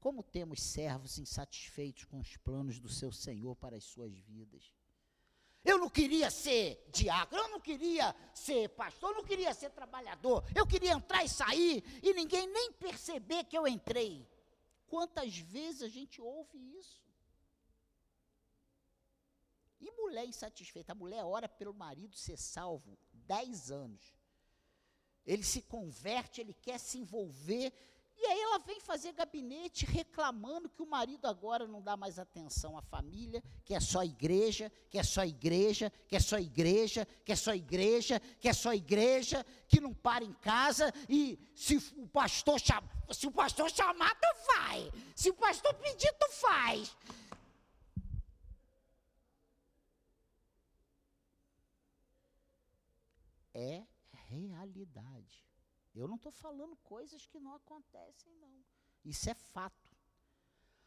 Como 0.00 0.22
temos 0.22 0.62
servos 0.62 1.18
insatisfeitos 1.18 2.06
com 2.06 2.18
os 2.18 2.36
planos 2.38 2.80
do 2.80 2.88
seu 2.88 3.12
Senhor 3.12 3.54
para 3.54 3.76
as 3.76 3.84
suas 3.84 4.12
vidas? 4.18 4.72
Eu 5.62 5.76
não 5.76 5.90
queria 5.90 6.30
ser 6.30 6.88
diácono, 6.90 7.42
eu 7.42 7.48
não 7.50 7.60
queria 7.60 8.16
ser 8.32 8.70
pastor, 8.70 9.10
eu 9.10 9.16
não 9.16 9.24
queria 9.24 9.52
ser 9.52 9.68
trabalhador, 9.70 10.42
eu 10.56 10.66
queria 10.66 10.92
entrar 10.92 11.22
e 11.22 11.28
sair 11.28 11.84
e 12.02 12.14
ninguém 12.14 12.46
nem 12.46 12.72
perceber 12.72 13.44
que 13.44 13.56
eu 13.56 13.68
entrei. 13.68 14.26
Quantas 14.86 15.36
vezes 15.36 15.82
a 15.82 15.88
gente 15.88 16.18
ouve 16.18 16.58
isso? 16.78 16.98
E 19.80 19.90
mulher 19.92 20.26
insatisfeita, 20.26 20.92
a 20.92 20.94
mulher 20.94 21.22
ora 21.24 21.48
pelo 21.48 21.74
marido 21.74 22.16
ser 22.16 22.38
salvo, 22.38 22.98
dez 23.12 23.70
anos. 23.70 24.14
Ele 25.26 25.42
se 25.42 25.60
converte, 25.60 26.40
ele 26.40 26.54
quer 26.54 26.78
se 26.78 26.98
envolver 26.98 27.70
e 28.22 28.26
aí 28.26 28.38
ela 28.38 28.58
vem 28.58 28.78
fazer 28.80 29.12
gabinete 29.12 29.86
reclamando 29.86 30.68
que 30.68 30.82
o 30.82 30.86
marido 30.86 31.26
agora 31.26 31.66
não 31.66 31.80
dá 31.80 31.96
mais 31.96 32.18
atenção 32.18 32.76
à 32.76 32.82
família, 32.82 33.42
que 33.64 33.74
é 33.74 33.80
só 33.80 34.04
igreja, 34.04 34.70
que 34.90 34.98
é 34.98 35.02
só 35.02 35.24
igreja, 35.24 35.90
que 36.06 36.14
é 36.14 36.20
só 36.20 36.38
igreja, 36.38 37.06
que 37.24 37.32
é 37.32 37.36
só 37.36 37.54
igreja, 37.54 38.20
que 38.38 38.46
é 38.46 38.52
só 38.52 38.74
igreja, 38.74 39.44
que 39.66 39.80
não 39.80 39.94
para 39.94 40.22
em 40.22 40.34
casa 40.34 40.92
e 41.08 41.38
se 41.54 41.76
o 41.96 42.06
pastor 42.08 42.60
chamar, 42.60 42.90
se 43.10 43.26
o 43.26 43.32
pastor 43.32 43.70
chamar, 43.70 44.14
tu 44.14 44.28
vai. 44.46 44.92
Se 45.16 45.30
o 45.30 45.34
pastor 45.34 45.72
pedir, 45.74 46.12
tu 46.18 46.30
faz. 46.32 46.94
É 53.54 53.82
realidade. 54.28 55.39
Eu 55.94 56.06
não 56.06 56.16
estou 56.16 56.32
falando 56.32 56.76
coisas 56.76 57.26
que 57.26 57.40
não 57.40 57.54
acontecem, 57.54 58.32
não. 58.34 58.64
Isso 59.04 59.28
é 59.28 59.34
fato. 59.34 59.90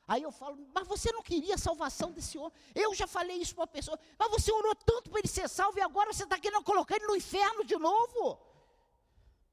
Aí 0.08 0.22
eu 0.22 0.32
falo, 0.32 0.58
mas 0.74 0.88
você 0.88 1.12
não 1.12 1.24
queria 1.24 1.56
a 1.56 1.58
salvação 1.58 2.12
desse 2.12 2.38
homem? 2.38 2.52
Eu 2.76 2.94
já 2.94 3.08
falei 3.08 3.38
isso 3.38 3.56
para 3.56 3.62
uma 3.62 3.68
pessoa, 3.68 3.98
mas 4.18 4.32
você 4.32 4.52
orou 4.52 4.76
tanto 4.76 5.10
para 5.10 5.20
ele 5.20 5.28
ser 5.28 5.48
salvo 5.48 5.78
e 5.78 5.82
agora 5.82 6.12
você 6.12 6.24
está 6.24 6.38
querendo 6.38 6.64
colocar 6.64 6.96
ele 6.96 7.08
no 7.08 7.16
inferno 7.16 7.64
de 7.64 7.78
novo? 7.78 8.38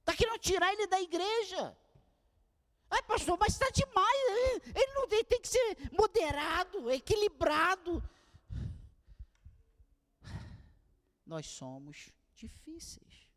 Está 0.01 0.15
querendo 0.15 0.39
tirar 0.41 0.73
ele 0.73 0.87
da 0.89 1.01
igreja? 1.01 1.77
Ai, 2.91 3.03
pastor, 3.05 3.39
mas 3.39 3.53
está 3.53 3.71
demais. 3.71 4.61
Ele 4.75 4.95
não 4.95 5.07
tem, 5.07 5.25
tem 5.25 5.41
que 5.41 5.49
ser 5.49 5.91
moderado, 5.93 6.91
equilibrado. 6.91 8.03
Nós 11.25 11.47
somos 11.47 12.13
difíceis. 12.35 13.30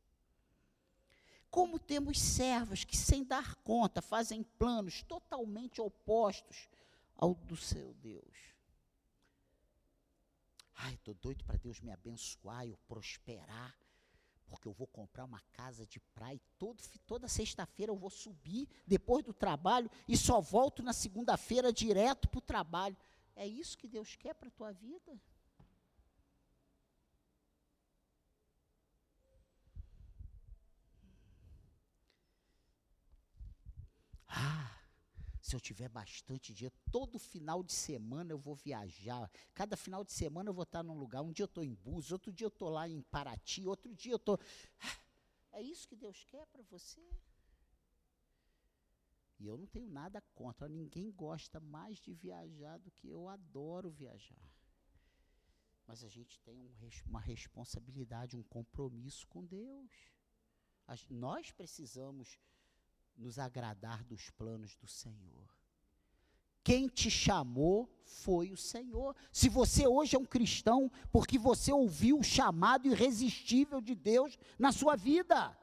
Como 1.54 1.78
temos 1.78 2.20
servos 2.20 2.84
que, 2.84 2.98
sem 2.98 3.24
dar 3.24 3.54
conta, 3.58 4.02
fazem 4.02 4.42
planos 4.42 5.04
totalmente 5.04 5.80
opostos 5.80 6.68
ao 7.16 7.36
do 7.36 7.56
seu 7.56 7.94
Deus. 7.94 8.36
Ai, 10.74 10.96
estou 10.96 11.14
doido 11.14 11.46
para 11.46 11.60
Deus 11.60 11.80
me 11.80 11.92
abençoar, 11.92 12.66
eu 12.66 12.76
prosperar, 12.88 13.78
porque 14.48 14.68
eu 14.68 14.74
vou 14.74 14.88
comprar 14.88 15.26
uma 15.26 15.42
casa 15.52 15.86
de 15.86 16.00
praia. 16.00 16.42
Todo, 16.58 16.82
toda 17.06 17.28
sexta-feira 17.28 17.92
eu 17.92 17.98
vou 17.98 18.10
subir 18.10 18.68
depois 18.88 19.24
do 19.24 19.32
trabalho 19.32 19.92
e 20.08 20.18
só 20.18 20.42
volto 20.42 20.82
na 20.82 20.92
segunda-feira 20.92 21.72
direto 21.72 22.28
para 22.30 22.40
o 22.40 22.42
trabalho. 22.42 22.98
É 23.36 23.46
isso 23.46 23.78
que 23.78 23.88
Deus 23.88 24.16
quer 24.16 24.34
para 24.34 24.48
a 24.48 24.52
tua 24.58 24.72
vida? 24.72 25.22
Ah, 34.36 34.80
se 35.40 35.56
eu 35.56 35.60
tiver 35.60 35.90
bastante 35.90 36.54
dinheiro, 36.54 36.76
todo 36.92 37.20
final 37.20 37.64
de 37.64 37.74
semana 37.74 38.32
eu 38.32 38.38
vou 38.38 38.56
viajar. 38.56 39.30
Cada 39.54 39.78
final 39.78 40.04
de 40.04 40.12
semana 40.12 40.50
eu 40.50 40.54
vou 40.54 40.64
estar 40.64 40.82
num 40.84 40.98
lugar. 40.98 41.22
Um 41.22 41.32
dia 41.32 41.44
eu 41.44 41.48
estou 41.48 41.64
em 41.64 41.74
Búzios, 41.76 42.12
outro 42.12 42.32
dia 42.32 42.46
eu 42.46 42.50
estou 42.50 42.70
lá 42.70 42.88
em 42.88 43.02
Paraty, 43.02 43.68
outro 43.68 43.94
dia 43.94 44.14
eu 44.14 44.18
estou. 44.18 44.40
Ah, 44.82 44.98
É 45.52 45.62
isso 45.62 45.88
que 45.88 45.96
Deus 45.96 46.24
quer 46.26 46.46
para 46.48 46.64
você? 46.64 47.02
E 49.40 49.46
eu 49.46 49.58
não 49.58 49.68
tenho 49.68 49.88
nada 49.90 50.22
contra, 50.34 50.68
ninguém 50.68 51.12
gosta 51.12 51.60
mais 51.60 52.00
de 52.00 52.14
viajar 52.14 52.78
do 52.80 52.90
que 52.90 53.08
eu 53.10 53.28
adoro 53.28 53.92
viajar. 53.92 54.50
Mas 55.86 56.04
a 56.04 56.08
gente 56.08 56.40
tem 56.40 56.58
um, 56.58 56.72
uma 57.06 57.20
responsabilidade, 57.20 58.38
um 58.38 58.44
compromisso 58.44 59.28
com 59.28 59.46
Deus. 59.46 59.92
nós 61.10 61.52
precisamos 61.52 62.40
nos 63.18 63.40
agradar 63.40 64.04
dos 64.04 64.30
planos 64.32 64.76
do 64.76 64.88
Senhor. 64.88 65.48
Quem 66.64 66.88
te 66.88 67.12
chamou 67.12 67.90
foi 68.06 68.52
o 68.52 68.58
Senhor. 68.58 69.16
Se 69.32 69.50
você 69.50 69.86
hoje 69.86 70.16
é 70.16 70.20
um 70.20 70.26
cristão, 70.26 70.90
porque 71.12 71.38
você 71.38 71.74
ouviu 71.74 72.20
o 72.20 72.24
chamado 72.24 72.88
irresistível 72.88 73.82
de 73.82 73.94
Deus 73.94 74.38
na 74.58 74.72
sua 74.72 74.96
vida. 74.96 75.58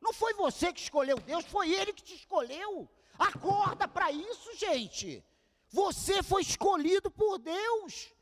Não 0.00 0.12
foi 0.12 0.34
você 0.34 0.72
que 0.72 0.80
escolheu 0.80 1.18
Deus, 1.18 1.44
foi 1.44 1.72
Ele 1.72 1.92
que 1.92 2.02
te 2.02 2.14
escolheu. 2.14 2.88
Acorda 3.18 3.88
para 3.88 4.12
isso, 4.12 4.56
gente. 4.56 5.24
Você 5.70 6.22
foi 6.22 6.42
escolhido 6.42 7.10
por 7.10 7.38
Deus. 7.38 8.12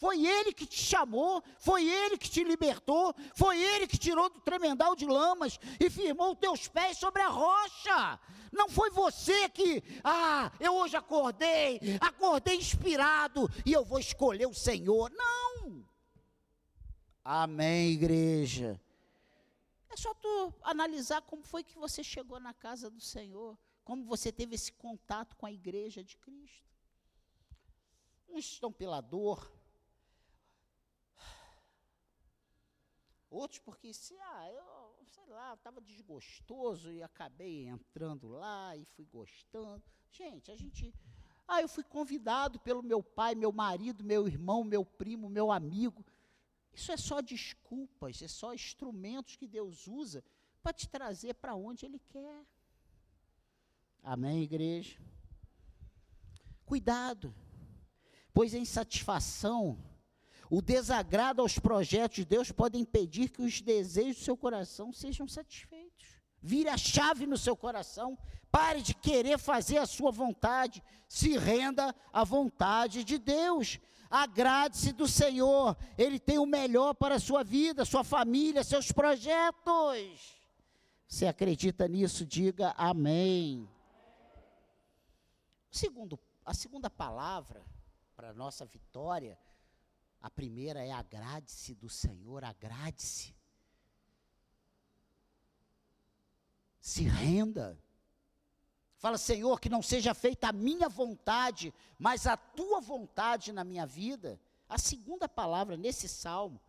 Foi 0.00 0.26
Ele 0.26 0.54
que 0.54 0.64
te 0.64 0.78
chamou, 0.78 1.44
foi 1.58 1.86
Ele 1.86 2.16
que 2.16 2.30
te 2.30 2.42
libertou, 2.42 3.14
foi 3.34 3.60
Ele 3.60 3.86
que 3.86 3.98
tirou 3.98 4.30
do 4.30 4.40
tremendal 4.40 4.96
de 4.96 5.04
lamas 5.04 5.60
e 5.78 5.90
firmou 5.90 6.34
teus 6.34 6.66
pés 6.66 6.96
sobre 6.96 7.20
a 7.20 7.28
rocha. 7.28 8.18
Não 8.50 8.70
foi 8.70 8.88
você 8.88 9.46
que, 9.50 9.84
ah, 10.02 10.50
eu 10.58 10.74
hoje 10.74 10.96
acordei, 10.96 11.78
acordei 12.00 12.56
inspirado 12.56 13.46
e 13.66 13.74
eu 13.74 13.84
vou 13.84 13.98
escolher 13.98 14.46
o 14.46 14.54
Senhor. 14.54 15.10
Não. 15.10 15.84
Amém, 17.22 17.90
igreja. 17.90 18.80
É 19.90 19.96
só 19.98 20.14
tu 20.14 20.54
analisar 20.62 21.20
como 21.20 21.42
foi 21.42 21.62
que 21.62 21.76
você 21.76 22.02
chegou 22.02 22.40
na 22.40 22.54
casa 22.54 22.88
do 22.88 23.02
Senhor, 23.02 23.58
como 23.84 24.06
você 24.06 24.32
teve 24.32 24.54
esse 24.54 24.72
contato 24.72 25.36
com 25.36 25.44
a 25.44 25.52
igreja 25.52 26.02
de 26.02 26.16
Cristo. 26.16 26.70
Uns 28.30 28.46
estão 28.46 28.72
pela 28.72 29.02
dor, 29.02 29.59
Outros 33.30 33.60
porque 33.60 33.94
se, 33.94 34.14
ah, 34.18 34.50
eu, 34.50 35.06
sei 35.06 35.24
lá, 35.28 35.54
estava 35.54 35.80
desgostoso 35.80 36.92
e 36.92 37.00
acabei 37.00 37.68
entrando 37.68 38.26
lá 38.26 38.76
e 38.76 38.84
fui 38.84 39.04
gostando. 39.04 39.82
Gente, 40.10 40.50
a 40.50 40.56
gente. 40.56 40.92
Ah, 41.46 41.62
eu 41.62 41.68
fui 41.68 41.84
convidado 41.84 42.58
pelo 42.58 42.82
meu 42.82 43.02
pai, 43.02 43.36
meu 43.36 43.52
marido, 43.52 44.02
meu 44.02 44.26
irmão, 44.26 44.64
meu 44.64 44.84
primo, 44.84 45.28
meu 45.28 45.52
amigo. 45.52 46.04
Isso 46.72 46.90
é 46.90 46.96
só 46.96 47.20
desculpas, 47.20 48.20
é 48.20 48.28
só 48.28 48.52
instrumentos 48.52 49.36
que 49.36 49.46
Deus 49.46 49.86
usa 49.86 50.24
para 50.60 50.72
te 50.72 50.88
trazer 50.88 51.34
para 51.34 51.54
onde 51.54 51.86
Ele 51.86 52.00
quer. 52.00 52.44
Amém, 54.02 54.42
igreja? 54.42 54.98
Cuidado, 56.64 57.34
pois 58.32 58.54
a 58.54 58.58
insatisfação 58.58 59.78
o 60.50 60.60
desagrado 60.60 61.40
aos 61.40 61.60
projetos 61.60 62.16
de 62.16 62.24
Deus 62.24 62.50
pode 62.50 62.76
impedir 62.76 63.28
que 63.30 63.40
os 63.40 63.60
desejos 63.60 64.16
do 64.16 64.24
seu 64.24 64.36
coração 64.36 64.92
sejam 64.92 65.28
satisfeitos. 65.28 66.18
Vire 66.42 66.68
a 66.68 66.76
chave 66.76 67.24
no 67.24 67.38
seu 67.38 67.56
coração, 67.56 68.18
pare 68.50 68.82
de 68.82 68.92
querer 68.92 69.38
fazer 69.38 69.78
a 69.78 69.86
sua 69.86 70.10
vontade, 70.10 70.82
se 71.08 71.38
renda 71.38 71.94
à 72.12 72.24
vontade 72.24 73.04
de 73.04 73.16
Deus. 73.16 73.78
Agrade-se 74.10 74.92
do 74.92 75.06
Senhor, 75.06 75.76
Ele 75.96 76.18
tem 76.18 76.36
o 76.36 76.46
melhor 76.46 76.94
para 76.94 77.14
a 77.14 77.20
sua 77.20 77.44
vida, 77.44 77.84
sua 77.84 78.02
família, 78.02 78.64
seus 78.64 78.90
projetos. 78.90 80.40
Você 81.06 81.28
acredita 81.28 81.86
nisso? 81.86 82.26
Diga 82.26 82.74
amém. 82.76 83.68
Segundo, 85.70 86.18
a 86.44 86.52
segunda 86.52 86.90
palavra 86.90 87.64
para 88.16 88.30
a 88.30 88.34
nossa 88.34 88.66
vitória 88.66 89.38
a 90.20 90.28
primeira 90.28 90.84
é 90.84 90.92
agrade-se 90.92 91.74
do 91.74 91.88
Senhor, 91.88 92.44
agrade-se. 92.44 93.34
Se 96.80 97.04
renda. 97.04 97.78
Fala, 98.96 99.16
Senhor, 99.16 99.58
que 99.58 99.70
não 99.70 99.80
seja 99.80 100.12
feita 100.12 100.48
a 100.48 100.52
minha 100.52 100.88
vontade, 100.88 101.72
mas 101.98 102.26
a 102.26 102.36
tua 102.36 102.80
vontade 102.80 103.50
na 103.50 103.64
minha 103.64 103.86
vida. 103.86 104.38
A 104.68 104.78
segunda 104.78 105.26
palavra 105.26 105.76
nesse 105.76 106.06
salmo 106.06 106.60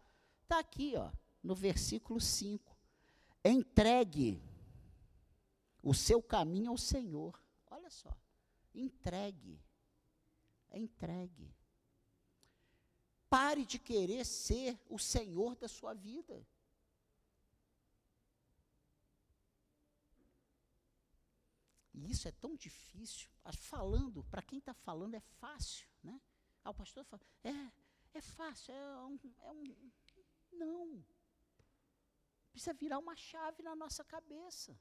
está 0.44 0.60
aqui, 0.60 0.94
ó, 0.96 1.12
no 1.44 1.54
versículo 1.54 2.22
5. 2.22 2.76
Entregue 3.44 4.42
o 5.84 5.94
seu 5.94 6.22
caminho 6.22 6.72
ao 6.72 6.78
Senhor. 6.78 7.38
Olha 7.70 7.90
só. 7.90 8.16
Entregue. 8.74 9.60
Entregue. 10.72 11.54
Pare 13.32 13.64
de 13.66 13.80
querer 13.80 14.26
ser 14.26 14.78
o 14.90 15.00
senhor 15.00 15.56
da 15.56 15.70
sua 15.70 15.94
vida. 15.94 16.46
E 21.94 22.12
isso 22.12 22.28
é 22.28 22.32
tão 22.34 22.58
difícil. 22.58 23.30
Falando, 23.54 24.26
para 24.26 24.42
quem 24.42 24.60
está 24.60 24.74
falando, 24.74 25.16
é 25.16 25.22
fácil. 25.22 25.88
Né? 26.04 26.20
Ah, 26.62 26.72
o 26.72 26.74
pastor 26.74 27.06
fala, 27.06 27.22
é, 27.42 27.72
é 28.14 28.22
fácil, 28.22 28.74
é 28.74 29.06
um, 29.06 29.20
é 29.44 29.52
um. 29.52 29.92
Não. 30.52 31.06
Precisa 32.52 32.74
virar 32.74 33.00
uma 33.00 33.16
chave 33.16 33.64
na 33.64 33.74
nossa 33.78 34.04
cabeça. 34.04 34.78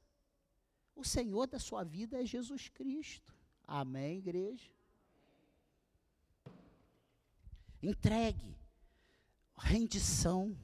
O 0.93 1.05
Senhor 1.05 1.47
da 1.47 1.57
sua 1.57 1.85
vida 1.85 2.21
é 2.21 2.25
Jesus 2.25 2.67
Cristo. 2.67 3.33
Amém, 3.65 4.17
igreja? 4.17 4.69
Entregue. 7.81 8.57
Rendição. 9.57 10.57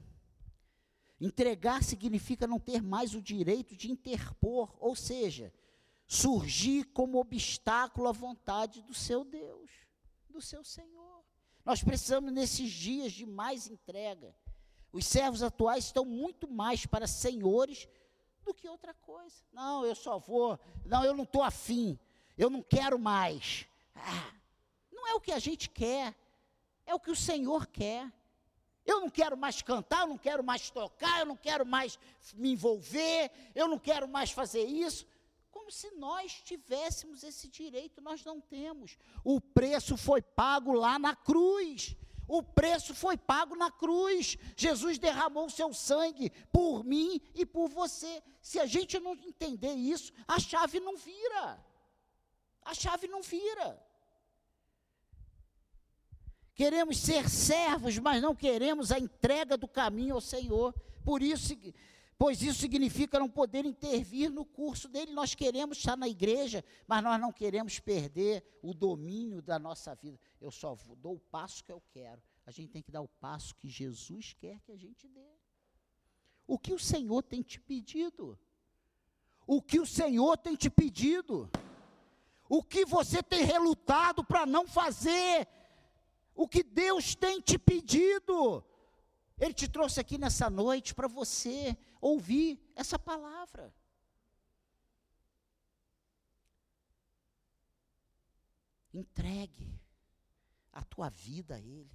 Entregar 1.19 1.83
significa 1.83 2.45
não 2.45 2.59
ter 2.59 2.81
mais 2.81 3.15
o 3.15 3.21
direito 3.21 3.75
de 3.75 3.91
interpor, 3.91 4.75
ou 4.79 4.95
seja, 4.95 5.51
surgir 6.07 6.85
como 6.85 7.19
obstáculo 7.19 8.07
à 8.07 8.11
vontade 8.11 8.81
do 8.83 8.93
seu 8.93 9.25
Deus, 9.25 9.71
do 10.29 10.41
seu 10.41 10.63
Senhor. 10.63 11.23
Nós 11.65 11.83
precisamos, 11.83 12.31
nesses 12.31 12.71
dias, 12.71 13.11
de 13.11 13.25
mais 13.25 13.67
entrega. 13.67 14.35
Os 14.91 15.05
servos 15.05 15.43
atuais 15.43 15.85
estão 15.85 16.05
muito 16.05 16.47
mais 16.47 16.85
para 16.85 17.07
senhores 17.07 17.87
do 18.45 18.53
que 18.53 18.69
outra 18.69 18.93
coisa. 18.93 19.35
Não, 19.51 19.85
eu 19.85 19.93
só 19.93 20.17
vou. 20.17 20.57
Não, 20.85 21.03
eu 21.03 21.13
não 21.13 21.23
estou 21.23 21.43
afim. 21.43 21.99
Eu 22.37 22.49
não 22.49 22.61
quero 22.61 22.97
mais. 22.97 23.67
Ah, 23.93 24.33
não 24.91 25.07
é 25.07 25.13
o 25.15 25.19
que 25.19 25.31
a 25.31 25.39
gente 25.39 25.69
quer. 25.69 26.15
É 26.87 26.95
o 26.95 26.99
que 26.99 27.11
o 27.11 27.15
Senhor 27.15 27.67
quer. 27.67 28.11
Eu 28.85 29.01
não 29.01 29.09
quero 29.09 29.35
mais 29.35 29.61
cantar, 29.61 30.01
eu 30.01 30.07
não 30.07 30.17
quero 30.17 30.41
mais 30.41 30.69
tocar, 30.69 31.19
eu 31.19 31.25
não 31.25 31.35
quero 31.35 31.65
mais 31.65 31.99
me 32.33 32.53
envolver, 32.53 33.29
eu 33.53 33.67
não 33.67 33.77
quero 33.77 34.07
mais 34.07 34.31
fazer 34.31 34.63
isso. 34.63 35.05
Como 35.51 35.69
se 35.69 35.91
nós 35.91 36.41
tivéssemos 36.41 37.21
esse 37.21 37.49
direito, 37.49 37.99
nós 37.99 38.23
não 38.23 38.39
temos. 38.39 38.97
O 39.25 39.41
preço 39.41 39.97
foi 39.97 40.21
pago 40.21 40.71
lá 40.71 40.97
na 40.97 41.13
cruz. 41.13 41.97
O 42.25 42.41
preço 42.41 42.95
foi 42.95 43.17
pago 43.17 43.55
na 43.55 43.69
cruz. 43.69 44.37
Jesus 44.55 44.97
derramou 44.97 45.47
o 45.47 45.49
seu 45.49 45.73
sangue 45.73 46.29
por 46.51 46.85
mim 46.85 47.21
e 47.35 47.45
por 47.45 47.67
você. 47.67 48.23
Se 48.41 48.57
a 48.57 48.65
gente 48.65 48.97
não 48.99 49.13
entender 49.13 49.73
isso, 49.73 50.13
a 50.25 50.39
chave 50.39 50.79
não 50.79 50.95
vira. 50.95 51.65
A 52.61 52.73
chave 52.73 53.07
não 53.07 53.21
vira. 53.21 53.81
Queremos 56.57 56.97
ser 56.97 57.29
servos, 57.29 57.99
mas 57.99 58.19
não 58.19 58.35
queremos 58.35 58.91
a 58.91 58.97
entrega 58.97 59.55
do 59.55 59.67
caminho 59.67 60.15
ao 60.15 60.21
Senhor. 60.21 60.73
Por 61.05 61.21
isso, 61.21 61.53
pois 62.17 62.41
isso 62.41 62.59
significa 62.59 63.19
não 63.19 63.29
poder 63.29 63.63
intervir 63.63 64.31
no 64.31 64.43
curso 64.43 64.89
dele. 64.89 65.13
Nós 65.13 65.35
queremos 65.35 65.77
estar 65.77 65.95
na 65.95 66.07
igreja, 66.07 66.65
mas 66.87 67.03
nós 67.03 67.21
não 67.21 67.31
queremos 67.31 67.79
perder 67.79 68.43
o 68.63 68.73
domínio 68.73 69.39
da 69.39 69.59
nossa 69.59 69.93
vida. 69.93 70.19
Eu 70.41 70.49
só 70.49 70.75
dou 70.97 71.17
o 71.17 71.19
passo 71.19 71.63
que 71.63 71.71
eu 71.71 71.79
quero. 71.91 72.19
A 72.43 72.49
gente 72.49 72.71
tem 72.71 72.81
que 72.81 72.91
dar 72.91 73.01
o 73.01 73.07
passo 73.07 73.53
que 73.53 73.69
Jesus 73.69 74.33
quer 74.33 74.59
que 74.61 74.71
a 74.71 74.77
gente 74.77 75.07
dê. 75.07 75.29
O 76.47 76.57
que 76.57 76.73
o 76.73 76.79
Senhor 76.79 77.21
tem 77.21 77.43
te 77.43 77.59
pedido? 77.59 78.35
O 79.45 79.61
que 79.61 79.79
o 79.79 79.85
Senhor 79.85 80.35
tem 80.37 80.55
te 80.55 80.71
pedido? 80.71 81.47
O 82.49 82.63
que 82.63 82.83
você 82.83 83.21
tem 83.21 83.43
relutado 83.43 84.23
para 84.23 84.43
não 84.43 84.65
fazer? 84.65 85.47
O 86.37 86.47
que 86.47 86.63
Deus 86.63 87.15
tem 87.15 87.41
te 87.41 87.57
pedido. 87.57 88.63
Ele 89.39 89.53
te 89.53 89.67
trouxe 89.67 89.99
aqui 89.99 90.17
nessa 90.17 90.49
noite 90.49 90.93
para 90.93 91.07
você 91.07 91.75
ouvir 91.99 92.61
essa 92.75 92.97
palavra. 92.97 93.73
Entregue 98.93 99.79
a 100.71 100.83
tua 100.83 101.09
vida 101.09 101.55
a 101.55 101.59
Ele. 101.59 101.91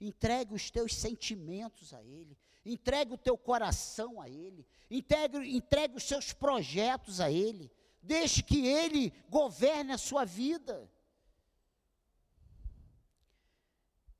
Entregue 0.00 0.54
os 0.54 0.70
teus 0.70 0.94
sentimentos 0.94 1.92
a 1.92 2.02
Ele. 2.02 2.38
Entregue 2.64 3.14
o 3.14 3.18
teu 3.18 3.36
coração 3.36 4.20
a 4.20 4.28
Ele. 4.28 4.64
Entregue, 4.88 5.38
entregue 5.56 5.96
os 5.96 6.04
seus 6.04 6.32
projetos 6.32 7.20
a 7.20 7.30
Ele. 7.30 7.70
Deixe 8.00 8.42
que 8.42 8.66
Ele 8.66 9.12
governe 9.28 9.92
a 9.92 9.98
sua 9.98 10.24
vida. 10.24 10.90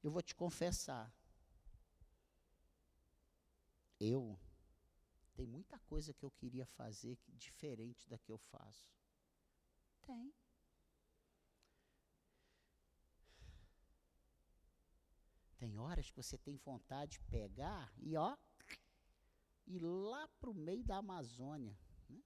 Eu 0.02 0.10
vou 0.10 0.22
te 0.22 0.34
confessar. 0.34 1.12
Eu 3.98 4.38
tem 5.40 5.46
muita 5.46 5.78
coisa 5.78 6.12
que 6.12 6.22
eu 6.22 6.30
queria 6.30 6.66
fazer 6.66 7.18
diferente 7.28 8.06
da 8.06 8.18
que 8.18 8.30
eu 8.30 8.36
faço. 8.36 8.92
Tem. 10.02 10.34
Tem 15.56 15.78
horas 15.78 16.10
que 16.10 16.16
você 16.18 16.36
tem 16.36 16.58
vontade 16.58 17.12
de 17.12 17.20
pegar 17.20 17.90
e 17.96 18.16
ó, 18.16 18.36
ir 19.66 19.78
lá 19.78 20.28
para 20.28 20.50
o 20.50 20.54
meio 20.54 20.84
da 20.84 20.98
Amazônia. 20.98 21.74
Né? 22.06 22.22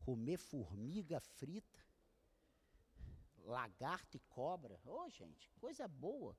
Comer 0.00 0.36
formiga 0.36 1.20
frita, 1.20 1.87
lagarto 3.48 4.16
e 4.16 4.20
cobra. 4.28 4.80
Ô, 4.84 5.04
oh, 5.04 5.08
gente, 5.08 5.50
coisa 5.52 5.88
boa. 5.88 6.36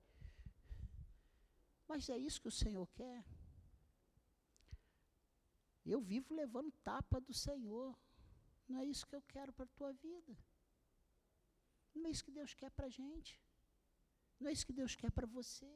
Mas 1.88 2.08
é 2.10 2.18
isso 2.18 2.42
que 2.42 2.48
o 2.48 2.52
Senhor 2.52 2.88
quer. 2.94 3.26
Eu 5.86 6.00
vivo 6.00 6.36
levando 6.36 6.72
tapa 6.84 7.20
do 7.20 7.34
Senhor. 7.34 7.98
Não 8.68 8.78
é 8.80 8.86
isso 8.86 9.08
que 9.08 9.16
eu 9.16 9.24
quero 9.24 9.52
para 9.52 9.66
a 9.66 9.76
tua 9.76 9.92
vida. 9.94 10.38
Não 11.96 12.06
é 12.06 12.12
isso 12.12 12.24
que 12.24 12.32
Deus 12.32 12.54
quer 12.54 12.70
para 12.70 12.86
a 12.86 12.90
gente. 12.90 13.42
Não 14.40 14.48
é 14.50 14.54
isso 14.54 14.66
que 14.66 14.74
Deus 14.74 14.96
quer 14.96 15.12
para 15.12 15.26
você. 15.26 15.72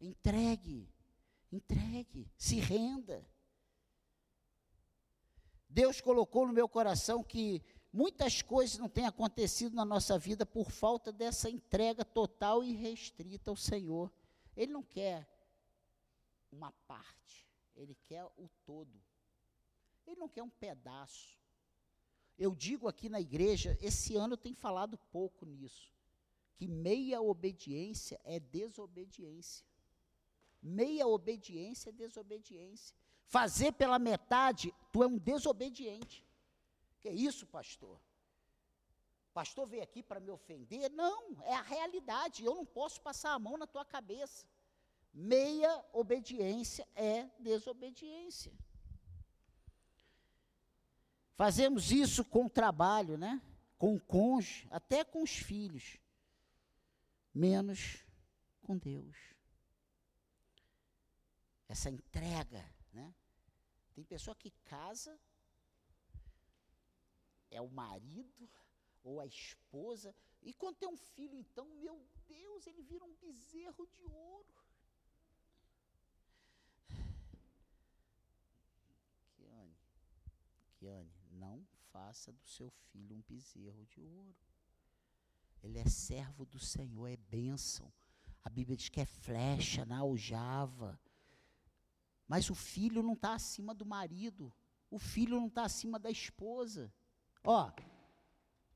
Entregue, 0.00 0.88
entregue, 1.50 2.30
se 2.36 2.60
renda. 2.60 3.28
Deus 5.68 6.00
colocou 6.00 6.46
no 6.46 6.52
meu 6.52 6.68
coração 6.68 7.24
que 7.24 7.62
muitas 7.92 8.40
coisas 8.40 8.78
não 8.78 8.88
têm 8.88 9.06
acontecido 9.06 9.74
na 9.74 9.84
nossa 9.84 10.18
vida 10.18 10.46
por 10.46 10.70
falta 10.70 11.12
dessa 11.12 11.50
entrega 11.50 12.04
total 12.04 12.64
e 12.64 12.72
restrita 12.72 13.50
ao 13.50 13.56
Senhor. 13.56 14.10
Ele 14.56 14.72
não 14.72 14.82
quer 14.82 15.28
uma 16.50 16.72
parte, 16.86 17.48
ele 17.76 17.96
quer 18.06 18.24
o 18.24 18.48
todo. 18.64 19.02
Ele 20.06 20.16
não 20.16 20.28
quer 20.28 20.42
um 20.42 20.50
pedaço. 20.50 21.38
Eu 22.38 22.54
digo 22.54 22.88
aqui 22.88 23.08
na 23.08 23.20
igreja, 23.20 23.78
esse 23.80 24.16
ano 24.16 24.34
eu 24.34 24.38
tenho 24.38 24.56
falado 24.56 24.98
pouco 25.10 25.44
nisso, 25.44 25.92
que 26.56 26.66
meia 26.66 27.20
obediência 27.20 28.20
é 28.24 28.40
desobediência. 28.40 29.64
Meia 30.62 31.06
obediência 31.06 31.90
é 31.90 31.92
desobediência. 31.92 32.96
Fazer 33.26 33.72
pela 33.72 33.98
metade, 33.98 34.72
tu 34.92 35.02
é 35.02 35.06
um 35.06 35.18
desobediente. 35.18 36.24
Que 37.02 37.08
é 37.08 37.12
isso, 37.12 37.44
pastor? 37.48 38.00
Pastor 39.34 39.66
veio 39.66 39.82
aqui 39.82 40.04
para 40.04 40.20
me 40.20 40.30
ofender? 40.30 40.88
Não, 40.90 41.42
é 41.42 41.54
a 41.54 41.60
realidade. 41.62 42.44
Eu 42.44 42.54
não 42.54 42.64
posso 42.64 43.00
passar 43.00 43.32
a 43.32 43.38
mão 43.40 43.56
na 43.58 43.66
tua 43.66 43.84
cabeça. 43.84 44.46
Meia 45.12 45.84
obediência 45.92 46.86
é 46.94 47.28
desobediência. 47.40 48.52
Fazemos 51.34 51.90
isso 51.90 52.24
com 52.24 52.46
o 52.46 52.50
trabalho, 52.50 53.18
né? 53.18 53.42
Com 53.76 53.96
o 53.96 54.00
cônjuge, 54.00 54.68
até 54.70 55.02
com 55.02 55.24
os 55.24 55.32
filhos. 55.32 55.98
Menos 57.34 58.04
com 58.60 58.78
Deus. 58.78 59.16
Essa 61.68 61.90
entrega, 61.90 62.64
né? 62.92 63.12
Tem 63.92 64.04
pessoa 64.04 64.36
que 64.36 64.52
casa, 64.64 65.18
é 67.52 67.60
o 67.60 67.68
marido 67.68 68.48
ou 69.04 69.20
a 69.20 69.26
esposa, 69.26 70.14
e 70.42 70.52
quando 70.52 70.76
tem 70.76 70.88
um 70.88 70.96
filho, 70.96 71.36
então, 71.36 71.64
meu 71.76 72.04
Deus, 72.26 72.66
ele 72.66 72.82
vira 72.82 73.04
um 73.04 73.14
bezerro 73.14 73.86
de 73.86 74.04
ouro. 74.04 74.54
Kiane, 79.36 79.76
Kiane, 80.78 81.12
não 81.30 81.64
faça 81.92 82.32
do 82.32 82.44
seu 82.44 82.70
filho 82.70 83.16
um 83.16 83.22
bezerro 83.22 83.84
de 83.86 84.00
ouro. 84.00 84.34
Ele 85.62 85.78
é 85.78 85.88
servo 85.88 86.44
do 86.44 86.58
Senhor, 86.58 87.06
é 87.06 87.16
bênção. 87.16 87.92
A 88.42 88.50
Bíblia 88.50 88.76
diz 88.76 88.88
que 88.88 89.00
é 89.00 89.06
flecha 89.06 89.84
na 89.84 89.98
aljava. 89.98 90.98
Mas 92.26 92.50
o 92.50 92.54
filho 92.54 93.02
não 93.02 93.12
está 93.12 93.34
acima 93.34 93.72
do 93.72 93.86
marido. 93.86 94.52
O 94.90 94.98
filho 94.98 95.38
não 95.38 95.46
está 95.46 95.64
acima 95.64 95.98
da 95.98 96.10
esposa. 96.10 96.92
Ó, 97.44 97.70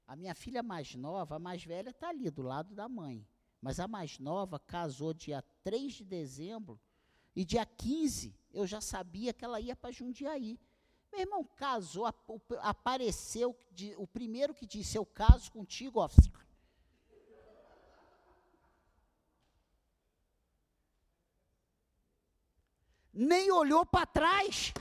a 0.07 0.17
minha 0.17 0.35
filha 0.35 0.63
mais 0.63 0.95
nova, 0.95 1.37
a 1.37 1.39
mais 1.39 1.65
velha, 1.65 1.91
está 1.91 2.09
ali 2.09 2.31
do 2.31 2.43
lado 2.43 2.75
da 2.75 2.89
mãe. 2.89 3.27
Mas 3.61 3.81
a 3.81 3.89
mais 3.89 4.19
nova 4.19 4.59
casou 4.59 5.13
dia 5.15 5.43
3 5.63 5.95
de 5.95 6.05
dezembro 6.05 6.81
e 7.35 7.45
dia 7.45 7.65
15 7.67 8.35
eu 8.53 8.67
já 8.67 8.81
sabia 8.81 9.33
que 9.33 9.45
ela 9.45 9.61
ia 9.61 9.77
para 9.77 9.91
Jundiaí. 9.91 10.59
Meu 11.13 11.21
irmão 11.21 11.45
casou, 11.45 12.07
apareceu 12.61 13.57
o 13.97 14.07
primeiro 14.07 14.55
que 14.55 14.67
disse: 14.67 14.99
Eu 14.99 15.07
caso 15.07 15.51
contigo, 15.51 16.01
ó. 16.01 16.09
Nem 23.13 23.51
olhou 23.51 23.87
para 23.87 24.05
trás, 24.05 24.75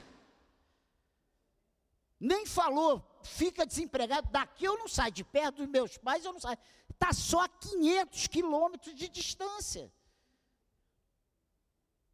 nem 2.19 2.45
falou, 2.45 3.01
fica 3.25 3.65
desempregado. 3.65 4.29
Daqui 4.31 4.65
eu 4.65 4.77
não 4.77 4.87
saio, 4.87 5.11
de 5.11 5.23
perto 5.23 5.57
dos 5.57 5.67
meus 5.67 5.97
pais 5.97 6.23
eu 6.23 6.33
não 6.33 6.39
saio. 6.39 6.57
Está 6.89 7.11
só 7.11 7.41
a 7.41 7.49
500 7.49 8.27
quilômetros 8.27 8.95
de 8.95 9.09
distância. 9.09 9.91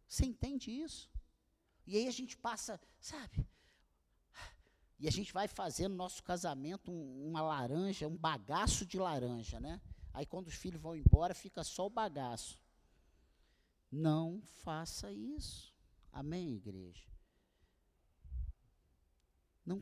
Você 0.07 0.25
entende 0.25 0.71
isso? 0.71 1.09
E 1.85 1.97
aí 1.97 2.07
a 2.07 2.11
gente 2.11 2.37
passa, 2.37 2.79
sabe? 2.99 3.47
E 4.99 5.07
a 5.07 5.11
gente 5.11 5.33
vai 5.33 5.47
fazendo 5.47 5.95
nosso 5.95 6.23
casamento 6.23 6.91
um, 6.91 7.29
uma 7.29 7.41
laranja, 7.41 8.07
um 8.07 8.17
bagaço 8.17 8.85
de 8.85 8.99
laranja, 8.99 9.59
né? 9.59 9.81
Aí 10.13 10.25
quando 10.25 10.47
os 10.47 10.53
filhos 10.53 10.81
vão 10.81 10.95
embora, 10.95 11.33
fica 11.33 11.63
só 11.63 11.87
o 11.87 11.89
bagaço. 11.89 12.59
Não 13.91 14.41
faça 14.63 15.11
isso. 15.11 15.73
Amém, 16.11 16.55
igreja? 16.55 17.09
Não, 19.65 19.81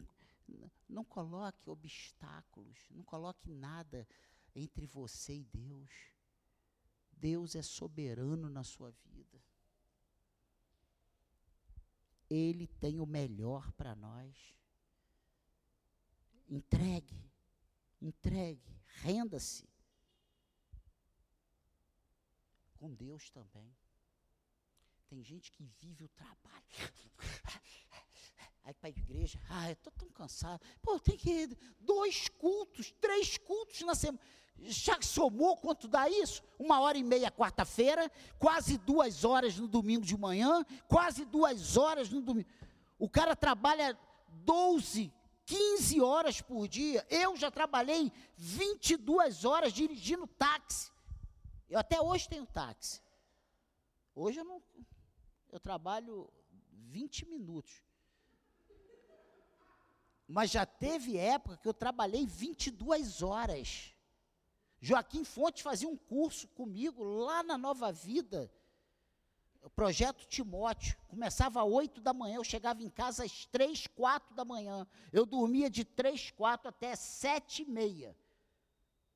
não 0.87 1.03
coloque 1.03 1.69
obstáculos, 1.69 2.77
não 2.89 3.03
coloque 3.03 3.49
nada 3.49 4.07
entre 4.55 4.85
você 4.85 5.35
e 5.35 5.43
Deus. 5.43 5.91
Deus 7.11 7.55
é 7.55 7.61
soberano 7.61 8.49
na 8.49 8.63
sua 8.63 8.91
vida. 8.91 9.43
Ele 12.29 12.67
tem 12.67 12.99
o 12.99 13.05
melhor 13.05 13.71
para 13.73 13.95
nós. 13.95 14.55
Entregue, 16.47 17.31
entregue, 18.01 18.81
renda-se. 19.01 19.67
Com 22.75 22.93
Deus 22.93 23.29
também. 23.29 23.75
Tem 25.07 25.23
gente 25.23 25.51
que 25.51 25.65
vive 25.65 26.05
o 26.05 26.09
trabalho. 26.09 26.65
Aí 28.69 28.73
para 28.75 28.87
a 28.87 28.91
igreja, 28.91 29.39
ah, 29.49 29.67
eu 29.67 29.73
estou 29.73 29.91
tão 29.93 30.07
cansado. 30.09 30.63
Pô, 30.83 30.99
tem 30.99 31.17
que 31.17 31.27
ir 31.27 31.57
dois 31.79 32.27
cultos, 32.37 32.93
três 33.01 33.35
cultos 33.35 33.81
na 33.81 33.95
semana. 33.95 34.19
Já 34.59 35.01
somou 35.01 35.57
quanto 35.57 35.87
dá 35.87 36.07
isso? 36.07 36.43
Uma 36.59 36.79
hora 36.79 36.95
e 36.95 37.03
meia 37.03 37.31
quarta-feira, 37.31 38.11
quase 38.37 38.77
duas 38.77 39.25
horas 39.25 39.57
no 39.57 39.67
domingo 39.67 40.05
de 40.05 40.15
manhã, 40.15 40.63
quase 40.87 41.25
duas 41.25 41.77
horas 41.77 42.11
no 42.11 42.21
domingo. 42.21 42.47
O 42.99 43.09
cara 43.09 43.35
trabalha 43.35 43.97
12, 44.45 45.11
15 45.47 46.01
horas 46.01 46.39
por 46.39 46.67
dia. 46.67 47.03
Eu 47.09 47.35
já 47.35 47.49
trabalhei 47.49 48.11
22 48.37 49.45
horas 49.45 49.73
dirigindo 49.73 50.27
táxi. 50.27 50.91
Eu 51.67 51.79
até 51.79 51.99
hoje 51.99 52.29
tenho 52.29 52.45
táxi. 52.45 53.01
Hoje 54.13 54.39
eu 54.39 54.45
não. 54.45 54.61
Eu 55.51 55.59
trabalho 55.59 56.31
20 56.71 57.25
minutos. 57.25 57.88
Mas 60.29 60.49
já 60.49 60.65
teve 60.65 61.17
época 61.17 61.57
que 61.57 61.67
eu 61.67 61.73
trabalhei 61.73 62.25
22 62.25 63.21
horas. 63.21 63.93
Joaquim 64.79 65.25
Fontes 65.25 65.61
fazia 65.61 65.89
um 65.89 65.97
curso 65.97 66.47
comigo 66.49 67.03
lá 67.03 67.43
na 67.43 67.57
Nova 67.57 67.91
Vida 67.91 68.49
o 69.61 69.69
projeto 69.69 70.25
Timóteo 70.25 70.97
começava 71.07 71.61
às 71.61 71.69
8 71.69 72.01
da 72.01 72.13
manhã, 72.13 72.37
eu 72.37 72.43
chegava 72.43 72.81
em 72.81 72.89
casa 72.89 73.23
às 73.23 73.45
3, 73.45 73.87
4 73.87 74.33
da 74.33 74.45
manhã. 74.45 74.87
Eu 75.11 75.25
dormia 75.25 75.69
de 75.69 75.83
3, 75.83 76.31
4 76.31 76.69
até 76.69 76.95
7 76.95 77.63
e 77.63 77.65
meia. 77.65 78.15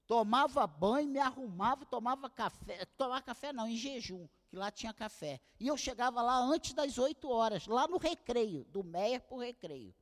tomava 0.06 0.68
banho, 0.68 1.08
me 1.08 1.20
arrumava, 1.20 1.86
tomava 1.86 2.30
café, 2.30 2.86
tomava 2.98 3.22
café 3.22 3.54
não, 3.54 3.68
em 3.68 3.78
jejum, 3.78 4.28
que 4.50 4.56
lá 4.56 4.70
tinha 4.70 4.94
café. 4.94 5.40
E 5.60 5.68
eu 5.68 5.78
chegava 5.78 6.22
lá 6.22 6.38
antes 6.38 6.74
das 6.74 6.98
8 6.98 7.28
horas, 7.30 7.66
lá 7.66 7.88
no 7.88 7.98
recreio, 7.98 8.66
do 8.66 8.84
Meia 8.84 9.20
para 9.20 9.36
o 9.36 9.40
recreio. 9.40 9.96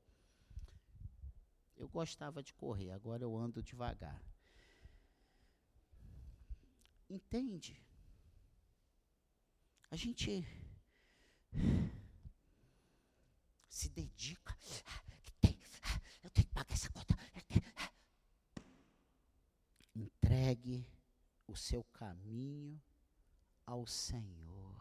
Eu 1.82 1.90
gostava 1.90 2.44
de 2.44 2.54
correr, 2.54 2.92
agora 2.92 3.24
eu 3.24 3.36
ando 3.36 3.64
devagar. 3.64 4.24
Entende? 7.10 7.84
A 9.90 9.96
gente 9.96 10.46
se 13.68 13.90
dedica. 13.90 14.56
Eu 16.22 16.30
tenho 16.30 16.48
que 16.48 16.54
pagar 16.54 16.72
essa 16.72 16.88
conta. 16.92 17.18
Entregue 19.96 20.88
o 21.48 21.56
seu 21.56 21.84
caminho 21.86 22.80
ao 23.66 23.88
Senhor. 23.88 24.80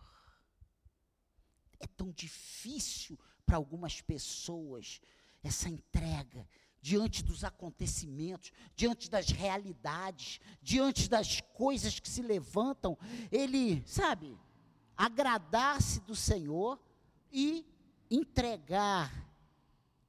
É 1.79 1.87
tão 1.87 2.13
difícil 2.13 3.19
para 3.47 3.57
algumas 3.57 4.03
pessoas 4.03 5.01
essa 5.43 5.67
entrega 5.71 6.47
diante 6.81 7.23
dos 7.23 7.45
acontecimentos, 7.45 8.53
diante 8.75 9.11
das 9.11 9.29
realidades, 9.29 10.41
diante 10.63 11.09
das 11.09 11.41
coisas 11.41 12.01
que 12.01 12.09
se 12.09 12.23
levantam, 12.23 12.97
ele, 13.31 13.83
sabe, 13.87 14.39
agradar-se 14.97 16.01
do 16.01 16.15
Senhor 16.15 16.81
e 17.31 17.67
entregar 18.11 19.13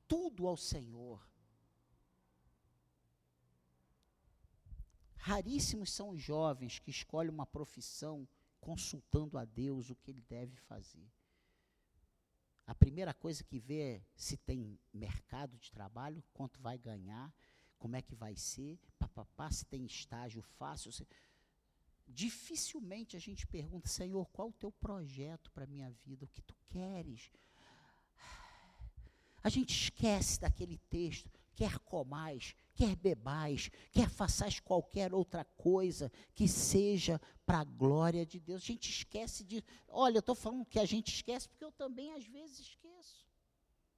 tudo 0.08 0.48
ao 0.48 0.58
Senhor. 0.58 1.22
Raríssimos 5.16 5.92
são 5.92 6.10
os 6.10 6.22
jovens 6.22 6.80
que 6.80 6.90
escolhem 6.90 7.32
uma 7.32 7.46
profissão 7.46 8.28
consultando 8.60 9.38
a 9.38 9.46
Deus 9.46 9.90
o 9.90 9.96
que 9.96 10.10
ele 10.10 10.22
deve 10.22 10.56
fazer. 10.56 11.08
A 12.66 12.76
primeira 12.76 13.14
coisa 13.14 13.44
que 13.44 13.60
vê 13.60 13.96
é 13.96 14.02
se 14.16 14.38
tem 14.38 14.80
mercado 14.94 15.58
de 15.58 15.72
trabalho, 15.72 16.24
quanto 16.34 16.62
vai 16.62 16.78
ganhar, 16.78 17.34
como 17.78 17.96
é 17.96 18.02
que 18.02 18.16
vai 18.16 18.36
ser, 18.36 18.80
papapá, 19.00 19.50
se 19.52 19.66
tem 19.66 19.86
estágio 19.86 20.42
fácil. 20.42 20.92
Se... 20.92 21.08
Dificilmente 22.08 23.16
a 23.16 23.20
gente 23.20 23.48
pergunta, 23.48 23.88
Senhor, 23.88 24.28
qual 24.30 24.50
o 24.50 24.54
teu 24.54 24.72
projeto 24.72 25.52
para 25.52 25.64
a 25.64 25.68
minha 25.68 25.90
vida? 26.06 26.26
O 26.26 26.30
que 26.30 26.42
tu 26.42 26.56
queres? 26.70 27.32
A 29.44 29.50
gente 29.50 29.72
esquece 29.72 30.40
daquele 30.40 30.78
texto, 30.90 31.40
quer 31.56 31.80
comais, 31.80 32.56
quer 32.74 32.96
bebais, 32.96 33.70
quer 33.92 34.10
façais 34.10 34.60
qualquer 34.60 35.14
outra 35.14 35.46
coisa 35.46 36.12
que 36.34 36.48
seja 36.48 37.20
para 37.46 37.60
a 37.60 37.64
glória 37.64 38.26
de 38.26 38.40
Deus. 38.40 38.62
A 38.64 38.66
gente 38.66 38.90
esquece 38.90 39.44
de. 39.44 39.64
Olha, 39.88 40.18
eu 40.18 40.22
estou 40.22 40.36
falando 40.36 40.66
que 40.66 40.80
a 40.80 40.86
gente 40.86 41.14
esquece 41.14 41.48
porque 41.50 41.66
eu 41.66 41.72
também 41.72 42.14
às 42.14 42.26
vezes 42.26 42.60
esqueço. 42.60 43.28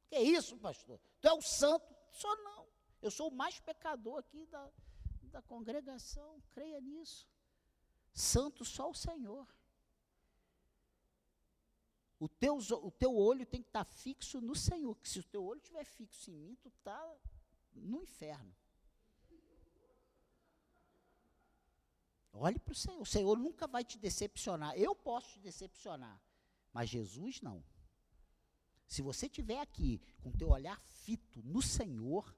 Que 0.07 0.15
é 0.15 0.21
isso, 0.21 0.57
pastor? 0.57 0.99
Tu 1.21 1.27
é 1.27 1.33
o 1.33 1.41
santo? 1.41 1.95
Só 2.12 2.36
não. 2.43 2.67
Eu 3.01 3.12
sou 3.12 3.29
o 3.29 3.36
mais 3.36 3.59
pecador 3.59 4.19
aqui 4.19 4.45
da, 4.45 4.71
da 5.23 5.41
congregação. 5.41 6.41
Creia 6.51 6.79
nisso. 6.79 7.27
Santo 8.13 8.63
só 8.63 8.89
o 8.89 8.93
Senhor. 8.93 9.47
O 12.19 12.29
teu, 12.29 12.57
o 12.57 12.91
teu 12.91 13.15
olho 13.15 13.45
tem 13.45 13.62
que 13.62 13.67
estar 13.67 13.83
tá 13.83 13.91
fixo 13.91 14.39
no 14.39 14.55
Senhor. 14.55 14.95
Que 14.95 15.09
se 15.09 15.19
o 15.19 15.23
teu 15.23 15.43
olho 15.43 15.59
estiver 15.59 15.83
fixo 15.83 16.31
em 16.31 16.36
mim, 16.36 16.55
tu 16.62 16.69
está 16.69 17.13
no 17.73 18.01
inferno. 18.01 18.55
Olhe 22.34 22.58
para 22.58 22.72
o 22.72 22.76
Senhor. 22.76 23.00
O 23.00 23.06
Senhor 23.06 23.38
nunca 23.38 23.67
vai 23.67 23.84
te 23.84 23.98
decepcionar. 23.98 24.76
Eu 24.76 24.96
posso 24.96 25.34
te 25.34 25.39
decepcionar, 25.39 26.19
mas 26.74 26.89
Jesus 26.89 27.39
não. 27.41 27.63
Se 28.88 29.02
você 29.02 29.28
estiver 29.28 29.60
aqui 29.60 30.02
com 30.22 30.32
teu 30.32 30.50
olhar 30.50 30.80
fito 30.82 31.41
no 31.43 31.62
Senhor, 31.62 32.36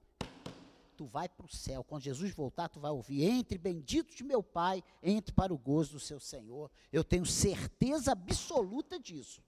tu 0.96 1.06
vai 1.06 1.30
para 1.30 1.46
o 1.46 1.50
céu. 1.50 1.84
Quando 1.84 2.04
Jesus 2.04 2.32
voltar, 2.34 2.68
tu 2.70 2.80
vai 2.80 2.92
ouvir: 2.92 3.24
Entre, 3.24 3.58
bendito 3.58 4.14
de 4.16 4.24
meu 4.24 4.44
Pai, 4.44 4.84
entre 5.02 5.34
para 5.34 5.54
o 5.54 5.58
gozo 5.58 5.94
do 5.94 6.00
seu 6.00 6.20
Senhor. 6.20 6.70
Eu 6.92 7.04
tenho 7.04 7.26
certeza 7.26 8.12
absoluta 8.12 9.00
disso. 9.00 9.42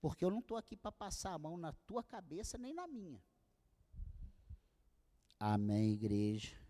Porque 0.00 0.24
eu 0.24 0.30
não 0.30 0.40
estou 0.40 0.56
aqui 0.56 0.76
para 0.76 0.92
passar 0.92 1.32
a 1.32 1.38
mão 1.38 1.56
na 1.56 1.72
tua 1.72 2.02
cabeça 2.02 2.58
nem 2.58 2.72
na 2.74 2.86
minha. 2.86 3.22
Amém, 5.38 5.92
igreja. 5.92 6.65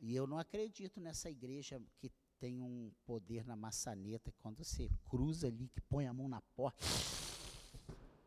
E 0.00 0.14
eu 0.14 0.26
não 0.26 0.38
acredito 0.38 1.00
nessa 1.00 1.28
igreja 1.28 1.82
que 1.98 2.10
tem 2.38 2.62
um 2.62 2.92
poder 3.04 3.44
na 3.44 3.56
maçaneta, 3.56 4.32
quando 4.38 4.64
você 4.64 4.88
cruza 5.08 5.48
ali, 5.48 5.68
que 5.68 5.80
põe 5.80 6.06
a 6.06 6.12
mão 6.12 6.28
na 6.28 6.40
porta, 6.40 6.84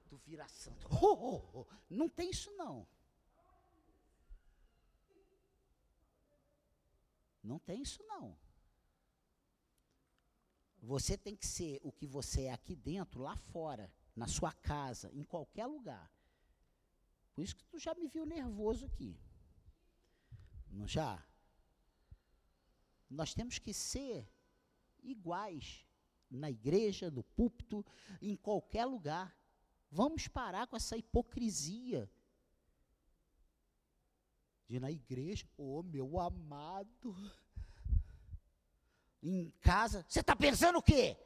tu 0.09 0.17
vira 0.17 0.47
santo. 0.49 0.87
Oh, 0.91 1.41
oh, 1.53 1.59
oh. 1.61 1.65
Não 1.89 2.09
tem 2.09 2.29
isso 2.29 2.51
não. 2.51 2.85
Não 7.41 7.57
tem 7.57 7.81
isso 7.81 8.03
não. 8.03 8.37
Você 10.81 11.17
tem 11.17 11.35
que 11.35 11.45
ser 11.45 11.79
o 11.83 11.91
que 11.91 12.05
você 12.05 12.43
é 12.43 12.53
aqui 12.53 12.75
dentro, 12.75 13.21
lá 13.21 13.35
fora 13.35 13.91
na 14.15 14.27
sua 14.27 14.51
casa, 14.51 15.09
em 15.13 15.23
qualquer 15.23 15.67
lugar. 15.67 16.11
Por 17.33 17.43
isso 17.43 17.55
que 17.55 17.63
tu 17.65 17.79
já 17.79 17.93
me 17.95 18.07
viu 18.07 18.25
nervoso 18.25 18.85
aqui. 18.85 19.17
Não 20.69 20.87
já? 20.87 21.23
Nós 23.11 23.33
temos 23.33 23.59
que 23.59 23.73
ser 23.73 24.25
iguais 25.03 25.85
na 26.29 26.49
igreja, 26.49 27.11
no 27.11 27.23
púlpito, 27.23 27.85
em 28.21 28.37
qualquer 28.37 28.85
lugar. 28.85 29.37
Vamos 29.89 30.29
parar 30.29 30.65
com 30.67 30.77
essa 30.77 30.95
hipocrisia 30.95 32.09
de 34.65 34.79
na 34.79 34.89
igreja, 34.89 35.45
oh, 35.57 35.83
meu 35.83 36.17
amado, 36.17 37.13
em 39.21 39.51
casa, 39.59 40.05
você 40.07 40.21
está 40.21 40.33
pensando 40.33 40.77
o 40.77 40.81
quê? 40.81 41.17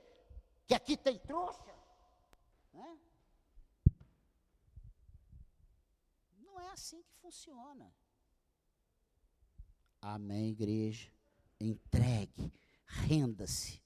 Que 0.65 0.73
aqui 0.73 0.97
tem 0.97 1.19
trouxa? 1.19 1.71
Né? 2.73 2.97
Não 6.39 6.59
é 6.59 6.71
assim 6.71 7.03
que 7.03 7.13
funciona. 7.21 7.93
Amém, 10.01 10.49
igreja. 10.49 11.14
Entregue, 11.59 12.53
renda-se. 12.85 13.81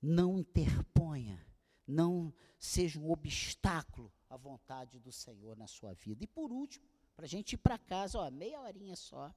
Não 0.00 0.38
interponha, 0.38 1.44
não 1.86 2.32
seja 2.58 3.00
um 3.00 3.10
obstáculo 3.10 4.12
à 4.28 4.36
vontade 4.36 4.98
do 4.98 5.10
Senhor 5.10 5.56
na 5.56 5.66
sua 5.66 5.94
vida. 5.94 6.24
E 6.24 6.26
por 6.26 6.52
último, 6.52 6.84
para 7.16 7.24
a 7.24 7.28
gente 7.28 7.54
ir 7.54 7.58
para 7.58 7.78
casa, 7.78 8.18
ó, 8.18 8.30
meia 8.30 8.60
horinha 8.60 8.96
só. 8.96 9.34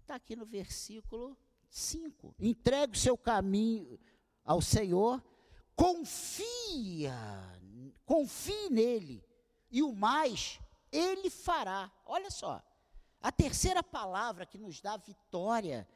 Está 0.00 0.14
aqui 0.16 0.36
no 0.36 0.46
versículo 0.46 1.36
5. 1.68 2.34
Entregue 2.38 2.96
o 2.96 3.00
seu 3.00 3.16
caminho 3.16 3.98
ao 4.44 4.60
Senhor 4.60 5.22
confia, 5.76 7.14
confie 8.04 8.70
nele, 8.70 9.24
e 9.70 9.82
o 9.82 9.92
mais 9.92 10.60
ele 10.90 11.28
fará. 11.30 11.90
Olha 12.04 12.30
só, 12.30 12.62
a 13.24 13.32
terceira 13.32 13.82
palavra 13.82 14.44
que 14.44 14.58
nos 14.58 14.82
dá 14.82 14.98
vitória 14.98 15.88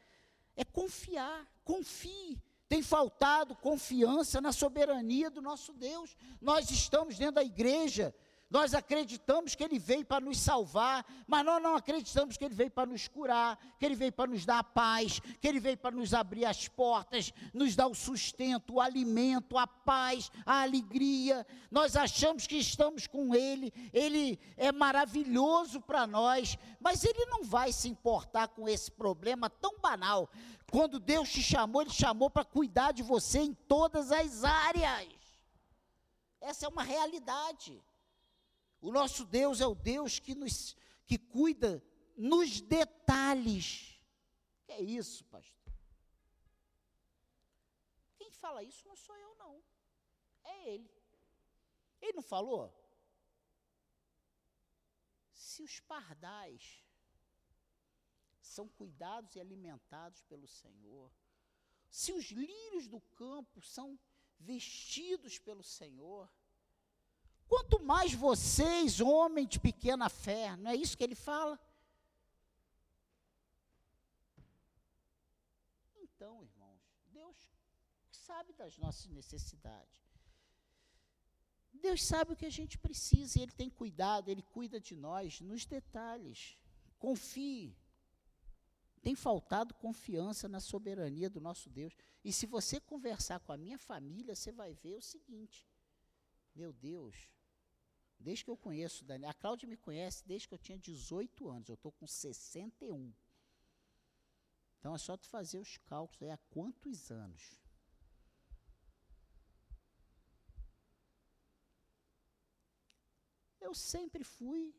é 0.56 0.64
confiar, 0.64 1.46
confie. 1.62 2.42
Tem 2.66 2.82
faltado 2.82 3.54
confiança 3.54 4.40
na 4.40 4.50
soberania 4.50 5.28
do 5.28 5.42
nosso 5.42 5.74
Deus. 5.74 6.16
Nós 6.40 6.70
estamos 6.70 7.18
dentro 7.18 7.34
da 7.34 7.44
igreja 7.44 8.14
nós 8.50 8.72
acreditamos 8.72 9.54
que 9.54 9.62
Ele 9.62 9.78
veio 9.78 10.04
para 10.04 10.24
nos 10.24 10.40
salvar, 10.40 11.04
mas 11.26 11.44
nós 11.44 11.62
não 11.62 11.76
acreditamos 11.76 12.36
que 12.36 12.44
Ele 12.44 12.54
veio 12.54 12.70
para 12.70 12.86
nos 12.90 13.06
curar, 13.06 13.58
que 13.78 13.84
Ele 13.84 13.94
veio 13.94 14.12
para 14.12 14.30
nos 14.30 14.46
dar 14.46 14.64
paz, 14.64 15.20
que 15.40 15.46
Ele 15.46 15.60
veio 15.60 15.76
para 15.76 15.94
nos 15.94 16.14
abrir 16.14 16.46
as 16.46 16.66
portas, 16.66 17.32
nos 17.52 17.76
dar 17.76 17.86
o 17.86 17.94
sustento, 17.94 18.74
o 18.74 18.80
alimento, 18.80 19.58
a 19.58 19.66
paz, 19.66 20.30
a 20.46 20.62
alegria. 20.62 21.46
Nós 21.70 21.94
achamos 21.94 22.46
que 22.46 22.56
estamos 22.56 23.06
com 23.06 23.34
Ele, 23.34 23.72
Ele 23.92 24.38
é 24.56 24.72
maravilhoso 24.72 25.80
para 25.82 26.06
nós, 26.06 26.56
mas 26.80 27.04
Ele 27.04 27.26
não 27.26 27.44
vai 27.44 27.70
se 27.70 27.88
importar 27.88 28.48
com 28.48 28.66
esse 28.66 28.90
problema 28.90 29.50
tão 29.50 29.78
banal. 29.78 30.30
Quando 30.70 30.98
Deus 30.98 31.28
te 31.28 31.42
chamou, 31.42 31.82
Ele 31.82 31.90
chamou 31.90 32.30
para 32.30 32.44
cuidar 32.44 32.92
de 32.92 33.02
você 33.02 33.40
em 33.40 33.52
todas 33.52 34.10
as 34.10 34.42
áreas. 34.42 35.08
Essa 36.40 36.64
é 36.64 36.68
uma 36.68 36.82
realidade. 36.82 37.82
O 38.80 38.92
nosso 38.92 39.24
Deus 39.24 39.60
é 39.60 39.66
o 39.66 39.74
Deus 39.74 40.18
que 40.18 40.34
nos 40.34 40.76
que 41.06 41.18
cuida 41.18 41.82
nos 42.16 42.60
detalhes. 42.60 43.98
Que 44.64 44.72
é 44.72 44.80
isso, 44.82 45.24
pastor? 45.24 45.72
Quem 48.16 48.30
fala 48.30 48.62
isso 48.62 48.86
não 48.86 48.96
sou 48.96 49.16
eu 49.16 49.34
não. 49.36 49.62
É 50.44 50.68
ele. 50.74 50.90
Ele 52.00 52.12
não 52.12 52.22
falou? 52.22 52.74
Se 55.32 55.62
os 55.62 55.80
pardais 55.80 56.84
são 58.40 58.68
cuidados 58.68 59.34
e 59.34 59.40
alimentados 59.40 60.22
pelo 60.22 60.46
Senhor, 60.46 61.10
se 61.88 62.12
os 62.12 62.26
lírios 62.26 62.86
do 62.86 63.00
campo 63.00 63.60
são 63.62 63.98
vestidos 64.38 65.38
pelo 65.38 65.62
Senhor, 65.62 66.30
quanto 67.48 67.80
mais 67.80 68.12
vocês, 68.12 69.00
homens 69.00 69.48
de 69.48 69.58
pequena 69.58 70.08
fé, 70.08 70.56
não 70.56 70.70
é 70.70 70.76
isso 70.76 70.96
que 70.96 71.04
ele 71.04 71.14
fala? 71.14 71.58
Então, 75.96 76.42
irmãos, 76.44 76.82
Deus 77.12 77.36
sabe 78.10 78.52
das 78.52 78.76
nossas 78.78 79.06
necessidades. 79.06 80.08
Deus 81.72 82.02
sabe 82.02 82.32
o 82.32 82.36
que 82.36 82.46
a 82.46 82.50
gente 82.50 82.76
precisa 82.76 83.38
e 83.38 83.42
Ele 83.42 83.52
tem 83.52 83.70
cuidado, 83.70 84.30
Ele 84.30 84.42
cuida 84.42 84.80
de 84.80 84.96
nós 84.96 85.40
nos 85.40 85.64
detalhes. 85.64 86.58
Confie. 86.98 87.76
Tem 89.00 89.14
faltado 89.14 89.74
confiança 89.74 90.48
na 90.48 90.60
soberania 90.60 91.30
do 91.30 91.40
nosso 91.40 91.70
Deus. 91.70 91.94
E 92.24 92.32
se 92.32 92.46
você 92.46 92.80
conversar 92.80 93.38
com 93.40 93.52
a 93.52 93.56
minha 93.56 93.78
família, 93.78 94.34
você 94.34 94.50
vai 94.50 94.74
ver 94.74 94.94
o 94.94 95.00
seguinte: 95.00 95.66
meu 96.54 96.72
Deus, 96.72 97.30
desde 98.18 98.44
que 98.44 98.50
eu 98.50 98.56
conheço 98.56 99.04
Daniel, 99.04 99.30
a 99.30 99.34
Cláudia 99.34 99.68
me 99.68 99.76
conhece 99.76 100.26
desde 100.26 100.48
que 100.48 100.54
eu 100.54 100.58
tinha 100.58 100.78
18 100.78 101.48
anos, 101.48 101.68
eu 101.68 101.74
estou 101.74 101.92
com 101.92 102.06
61. 102.06 103.12
Então 104.78 104.94
é 104.94 104.98
só 104.98 105.16
tu 105.16 105.26
fazer 105.28 105.58
os 105.58 105.76
cálculos 105.78 106.22
aí 106.22 106.30
há 106.30 106.38
quantos 106.50 107.10
anos. 107.10 107.60
Eu 113.60 113.74
sempre 113.74 114.24
fui 114.24 114.74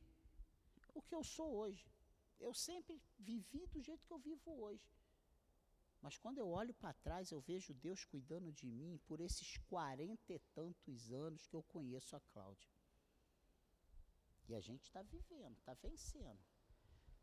o 0.94 1.02
que 1.02 1.14
eu 1.14 1.24
sou 1.24 1.56
hoje. 1.56 1.86
Eu 2.40 2.54
sempre 2.54 3.02
vivi 3.18 3.68
do 3.68 3.82
jeito 3.82 4.06
que 4.06 4.14
eu 4.14 4.18
vivo 4.18 4.52
hoje. 4.62 4.90
Mas 6.02 6.18
quando 6.18 6.38
eu 6.38 6.48
olho 6.48 6.74
para 6.74 6.94
trás, 6.94 7.30
eu 7.30 7.42
vejo 7.42 7.74
Deus 7.74 8.06
cuidando 8.06 8.52
de 8.54 8.66
mim 8.66 8.98
por 9.06 9.20
esses 9.20 9.58
quarenta 9.70 10.34
e 10.34 10.40
tantos 10.54 11.12
anos 11.12 11.46
que 11.46 11.56
eu 11.56 11.64
conheço 11.64 12.16
a 12.16 12.22
Cláudia. 12.22 12.70
E 14.50 14.56
a 14.56 14.60
gente 14.60 14.84
está 14.84 15.04
vivendo, 15.04 15.56
está 15.58 15.76
vencendo. 15.76 16.40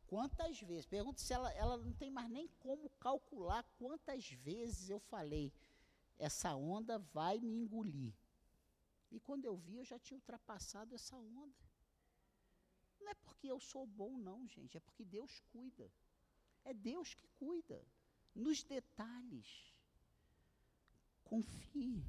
Quantas 0.06 0.60
vezes? 0.60 0.86
Pergunto 0.86 1.20
se 1.20 1.32
ela, 1.32 1.52
ela 1.52 1.76
não 1.76 1.92
tem 1.92 2.08
mais 2.08 2.30
nem 2.30 2.46
como 2.60 2.88
calcular 3.00 3.64
quantas 3.76 4.30
vezes 4.30 4.88
eu 4.88 5.00
falei: 5.00 5.52
essa 6.16 6.54
onda 6.54 6.98
vai 6.98 7.40
me 7.40 7.52
engolir. 7.52 8.14
E 9.10 9.18
quando 9.18 9.44
eu 9.44 9.56
vi, 9.56 9.76
eu 9.76 9.84
já 9.84 9.98
tinha 9.98 10.16
ultrapassado 10.16 10.94
essa 10.94 11.16
onda. 11.16 11.66
Não 13.00 13.08
é 13.08 13.14
porque 13.14 13.50
eu 13.50 13.58
sou 13.58 13.84
bom, 13.86 14.16
não, 14.16 14.46
gente. 14.46 14.76
É 14.76 14.80
porque 14.80 15.04
Deus 15.04 15.40
cuida. 15.52 15.90
É 16.64 16.72
Deus 16.72 17.12
que 17.12 17.26
cuida. 17.30 17.84
Nos 18.34 18.62
detalhes. 18.62 19.74
Confie. 21.24 22.04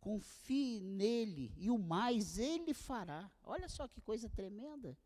Confie 0.00 0.80
nele. 0.80 1.52
E 1.56 1.70
o 1.70 1.78
mais 1.78 2.38
ele 2.38 2.72
fará. 2.72 3.30
Olha 3.42 3.68
só 3.68 3.86
que 3.88 4.00
coisa 4.00 4.28
tremenda. 4.28 4.96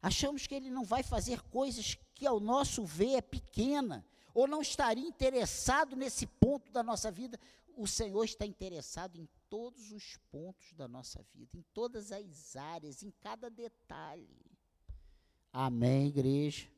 Achamos 0.00 0.46
que 0.46 0.54
ele 0.54 0.70
não 0.70 0.84
vai 0.84 1.02
fazer 1.02 1.40
coisas 1.42 1.98
que 2.14 2.26
ao 2.26 2.38
nosso 2.38 2.84
ver 2.84 3.16
é 3.16 3.20
pequena, 3.20 4.06
ou 4.32 4.46
não 4.46 4.62
estaria 4.62 5.06
interessado 5.06 5.96
nesse 5.96 6.26
ponto 6.26 6.70
da 6.70 6.82
nossa 6.82 7.10
vida. 7.10 7.40
O 7.76 7.86
Senhor 7.86 8.24
está 8.24 8.46
interessado 8.46 9.16
em 9.16 9.28
todos 9.50 9.90
os 9.90 10.16
pontos 10.30 10.72
da 10.74 10.86
nossa 10.86 11.22
vida, 11.34 11.56
em 11.56 11.62
todas 11.74 12.12
as 12.12 12.56
áreas, 12.56 13.02
em 13.02 13.10
cada 13.10 13.50
detalhe. 13.50 14.46
Amém, 15.52 16.06
igreja? 16.06 16.68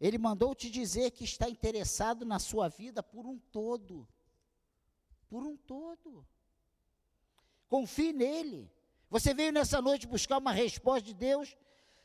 Ele 0.00 0.18
mandou 0.18 0.54
te 0.54 0.70
dizer 0.70 1.10
que 1.10 1.24
está 1.24 1.48
interessado 1.48 2.24
na 2.24 2.38
sua 2.38 2.68
vida 2.68 3.02
por 3.02 3.26
um 3.26 3.38
todo. 3.38 4.08
Por 5.34 5.42
um 5.42 5.56
todo. 5.56 6.24
Confie 7.68 8.12
nele. 8.12 8.72
Você 9.10 9.34
veio 9.34 9.50
nessa 9.50 9.82
noite 9.82 10.06
buscar 10.06 10.38
uma 10.38 10.52
resposta 10.52 11.02
de 11.02 11.12
Deus 11.12 11.56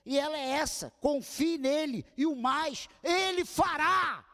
e 0.03 0.17
ela 0.17 0.35
é 0.35 0.49
essa: 0.49 0.89
confie 0.99 1.59
nele 1.59 2.03
e 2.17 2.25
o 2.25 2.35
mais 2.35 2.89
ele 3.03 3.45
fará. 3.45 4.25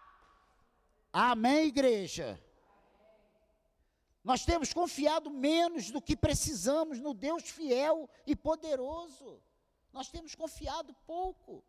Amém, 1.11 1.65
igreja? 1.65 2.41
Nós 4.23 4.45
temos 4.45 4.71
confiado 4.71 5.29
menos 5.29 5.91
do 5.91 6.01
que 6.01 6.15
precisamos 6.15 6.97
no 6.97 7.13
Deus 7.13 7.49
fiel 7.49 8.09
e 8.25 8.33
poderoso. 8.33 9.43
Nós 9.91 10.07
temos 10.07 10.35
confiado 10.35 10.95
pouco. 11.05 11.65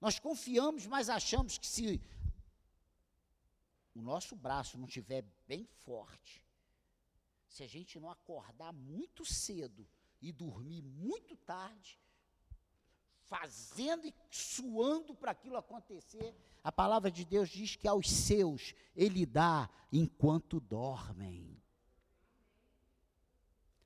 Nós 0.00 0.18
confiamos, 0.18 0.84
mas 0.84 1.08
achamos 1.08 1.58
que 1.58 1.66
se 1.68 2.02
o 3.94 4.00
nosso 4.00 4.34
braço 4.34 4.78
não 4.78 4.86
estiver 4.86 5.24
bem 5.46 5.64
forte, 5.84 6.44
se 7.46 7.62
a 7.62 7.66
gente 7.66 8.00
não 8.00 8.10
acordar 8.10 8.72
muito 8.72 9.24
cedo 9.24 9.86
e 10.20 10.32
dormir 10.32 10.82
muito 10.82 11.36
tarde, 11.36 12.00
fazendo 13.24 14.06
e 14.06 14.14
suando 14.30 15.14
para 15.14 15.32
aquilo 15.32 15.56
acontecer, 15.56 16.34
a 16.64 16.72
palavra 16.72 17.10
de 17.10 17.24
Deus 17.24 17.50
diz 17.50 17.76
que 17.76 17.88
aos 17.88 18.08
seus 18.10 18.74
ele 18.94 19.26
dá 19.26 19.68
enquanto 19.92 20.60
dormem. 20.60 21.60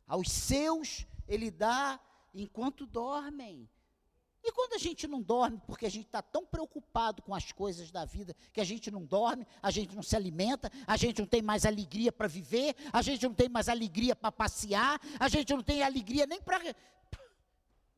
Aos 0.07 0.31
seus 0.31 1.07
ele 1.27 1.51
dá 1.51 2.01
enquanto 2.33 2.87
dormem. 2.87 3.69
E 4.47 4.53
quando 4.53 4.75
a 4.75 4.79
gente 4.79 5.09
não 5.09 5.21
dorme, 5.21 5.61
porque 5.67 5.87
a 5.87 5.91
gente 5.91 6.07
está 6.07 6.23
tão 6.23 6.47
preocupado 6.47 7.21
com 7.21 7.35
as 7.35 7.51
coisas 7.51 7.91
da 7.91 8.05
vida, 8.05 8.33
que 8.53 8.61
a 8.61 8.65
gente 8.65 8.93
não 8.93 9.05
dorme, 9.05 9.45
a 9.61 9.73
gente 9.73 9.97
não 9.97 10.05
se 10.05 10.15
alimenta, 10.15 10.71
a 10.87 10.97
gente 10.97 11.19
não 11.19 11.27
tem 11.27 11.43
mais 11.43 11.67
alegria 11.67 12.13
para 12.13 12.29
viver, 12.29 12.77
a 12.93 13.03
gente 13.03 13.27
não 13.27 13.35
tem 13.35 13.49
mais 13.49 13.69
alegria 13.69 14.15
para 14.15 14.31
passear, 14.31 15.01
a 15.19 15.29
gente 15.29 15.53
não 15.53 15.65
tem 15.65 15.83
alegria 15.83 16.27
nem 16.27 16.41
para. 16.41 16.63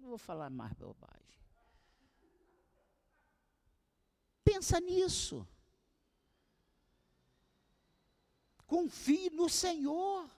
Não 0.01 0.09
vou 0.09 0.17
falar 0.17 0.49
mais 0.49 0.73
bobagem. 0.73 1.39
Pensa 4.43 4.81
nisso. 4.81 5.47
Confie 8.67 9.29
no 9.29 9.51
Senhor. 9.51 10.31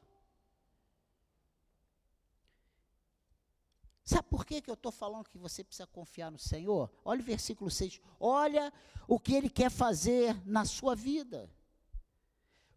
Sabe 4.10 4.24
por 4.28 4.44
que, 4.44 4.60
que 4.60 4.68
eu 4.68 4.74
estou 4.74 4.90
falando 4.90 5.28
que 5.28 5.38
você 5.38 5.62
precisa 5.62 5.86
confiar 5.86 6.32
no 6.32 6.38
Senhor? 6.38 6.90
Olha 7.04 7.20
o 7.20 7.24
versículo 7.24 7.70
6. 7.70 8.00
Olha 8.18 8.72
o 9.06 9.20
que 9.20 9.32
Ele 9.32 9.48
quer 9.48 9.70
fazer 9.70 10.36
na 10.44 10.64
sua 10.64 10.96
vida 10.96 11.48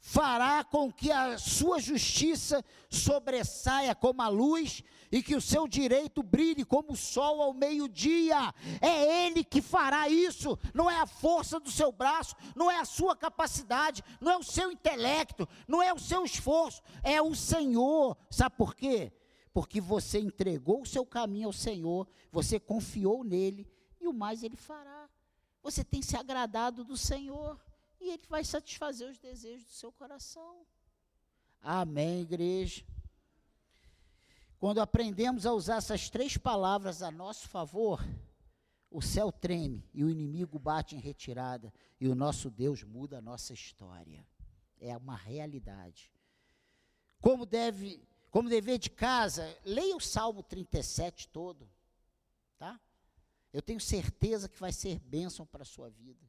fará 0.05 0.65
com 0.65 0.91
que 0.91 1.09
a 1.09 1.37
sua 1.37 1.79
justiça 1.79 2.61
sobressaia 2.89 3.95
como 3.95 4.21
a 4.21 4.27
luz 4.27 4.83
e 5.09 5.23
que 5.23 5.33
o 5.33 5.39
seu 5.39 5.65
direito 5.65 6.21
brilhe 6.21 6.65
como 6.65 6.91
o 6.91 6.97
sol 6.97 7.41
ao 7.41 7.53
meio-dia. 7.53 8.53
É 8.81 9.25
Ele 9.25 9.45
que 9.45 9.61
fará 9.61 10.09
isso, 10.09 10.59
não 10.73 10.91
é 10.91 10.99
a 10.99 11.07
força 11.07 11.57
do 11.57 11.71
seu 11.71 11.89
braço, 11.89 12.35
não 12.53 12.69
é 12.69 12.81
a 12.81 12.85
sua 12.85 13.15
capacidade, 13.15 14.03
não 14.19 14.29
é 14.29 14.37
o 14.37 14.43
seu 14.43 14.73
intelecto, 14.73 15.47
não 15.65 15.81
é 15.81 15.93
o 15.93 15.99
seu 15.99 16.25
esforço, 16.25 16.81
é 17.01 17.21
o 17.21 17.33
Senhor. 17.33 18.17
Sabe 18.29 18.57
por 18.57 18.75
quê? 18.75 19.09
Porque 19.53 19.79
você 19.79 20.19
entregou 20.19 20.81
o 20.81 20.85
seu 20.85 21.05
caminho 21.05 21.47
ao 21.47 21.53
Senhor, 21.53 22.07
você 22.31 22.59
confiou 22.59 23.23
nele 23.23 23.67
e 24.01 24.07
o 24.07 24.13
mais 24.13 24.43
Ele 24.43 24.57
fará. 24.57 25.09
Você 25.61 25.83
tem 25.83 26.01
se 26.01 26.17
agradado 26.17 26.83
do 26.83 26.97
Senhor 26.97 27.59
e 28.01 28.09
Ele 28.09 28.23
vai 28.27 28.43
satisfazer 28.43 29.09
os 29.09 29.19
desejos 29.19 29.65
do 29.65 29.71
seu 29.71 29.91
coração. 29.91 30.65
Amém, 31.61 32.21
igreja. 32.21 32.83
Quando 34.57 34.81
aprendemos 34.81 35.45
a 35.45 35.53
usar 35.53 35.75
essas 35.75 36.09
três 36.09 36.37
palavras 36.37 37.01
a 37.01 37.11
nosso 37.11 37.47
favor, 37.47 38.01
o 38.89 39.01
céu 39.01 39.31
treme 39.31 39.89
e 39.93 40.03
o 40.03 40.09
inimigo 40.09 40.57
bate 40.57 40.95
em 40.95 40.99
retirada 40.99 41.73
e 41.99 42.07
o 42.07 42.15
nosso 42.15 42.49
Deus 42.49 42.83
muda 42.83 43.17
a 43.17 43.21
nossa 43.21 43.53
história. 43.53 44.25
É 44.79 44.95
uma 44.95 45.15
realidade. 45.15 46.11
Como 47.19 47.45
deve, 47.45 48.05
como 48.33 48.49
dever 48.49 48.79
de 48.79 48.89
casa, 48.89 49.55
leia 49.63 49.95
o 49.95 49.99
Salmo 49.99 50.41
37 50.41 51.27
todo, 51.27 51.69
tá? 52.57 52.81
Eu 53.53 53.61
tenho 53.61 53.79
certeza 53.79 54.49
que 54.49 54.59
vai 54.59 54.73
ser 54.73 54.97
bênção 55.01 55.45
para 55.45 55.61
a 55.61 55.65
sua 55.65 55.91
vida. 55.91 56.27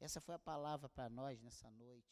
Essa 0.00 0.22
foi 0.22 0.34
a 0.34 0.38
palavra 0.38 0.88
para 0.88 1.10
nós 1.10 1.38
nessa 1.42 1.70
noite. 1.72 2.08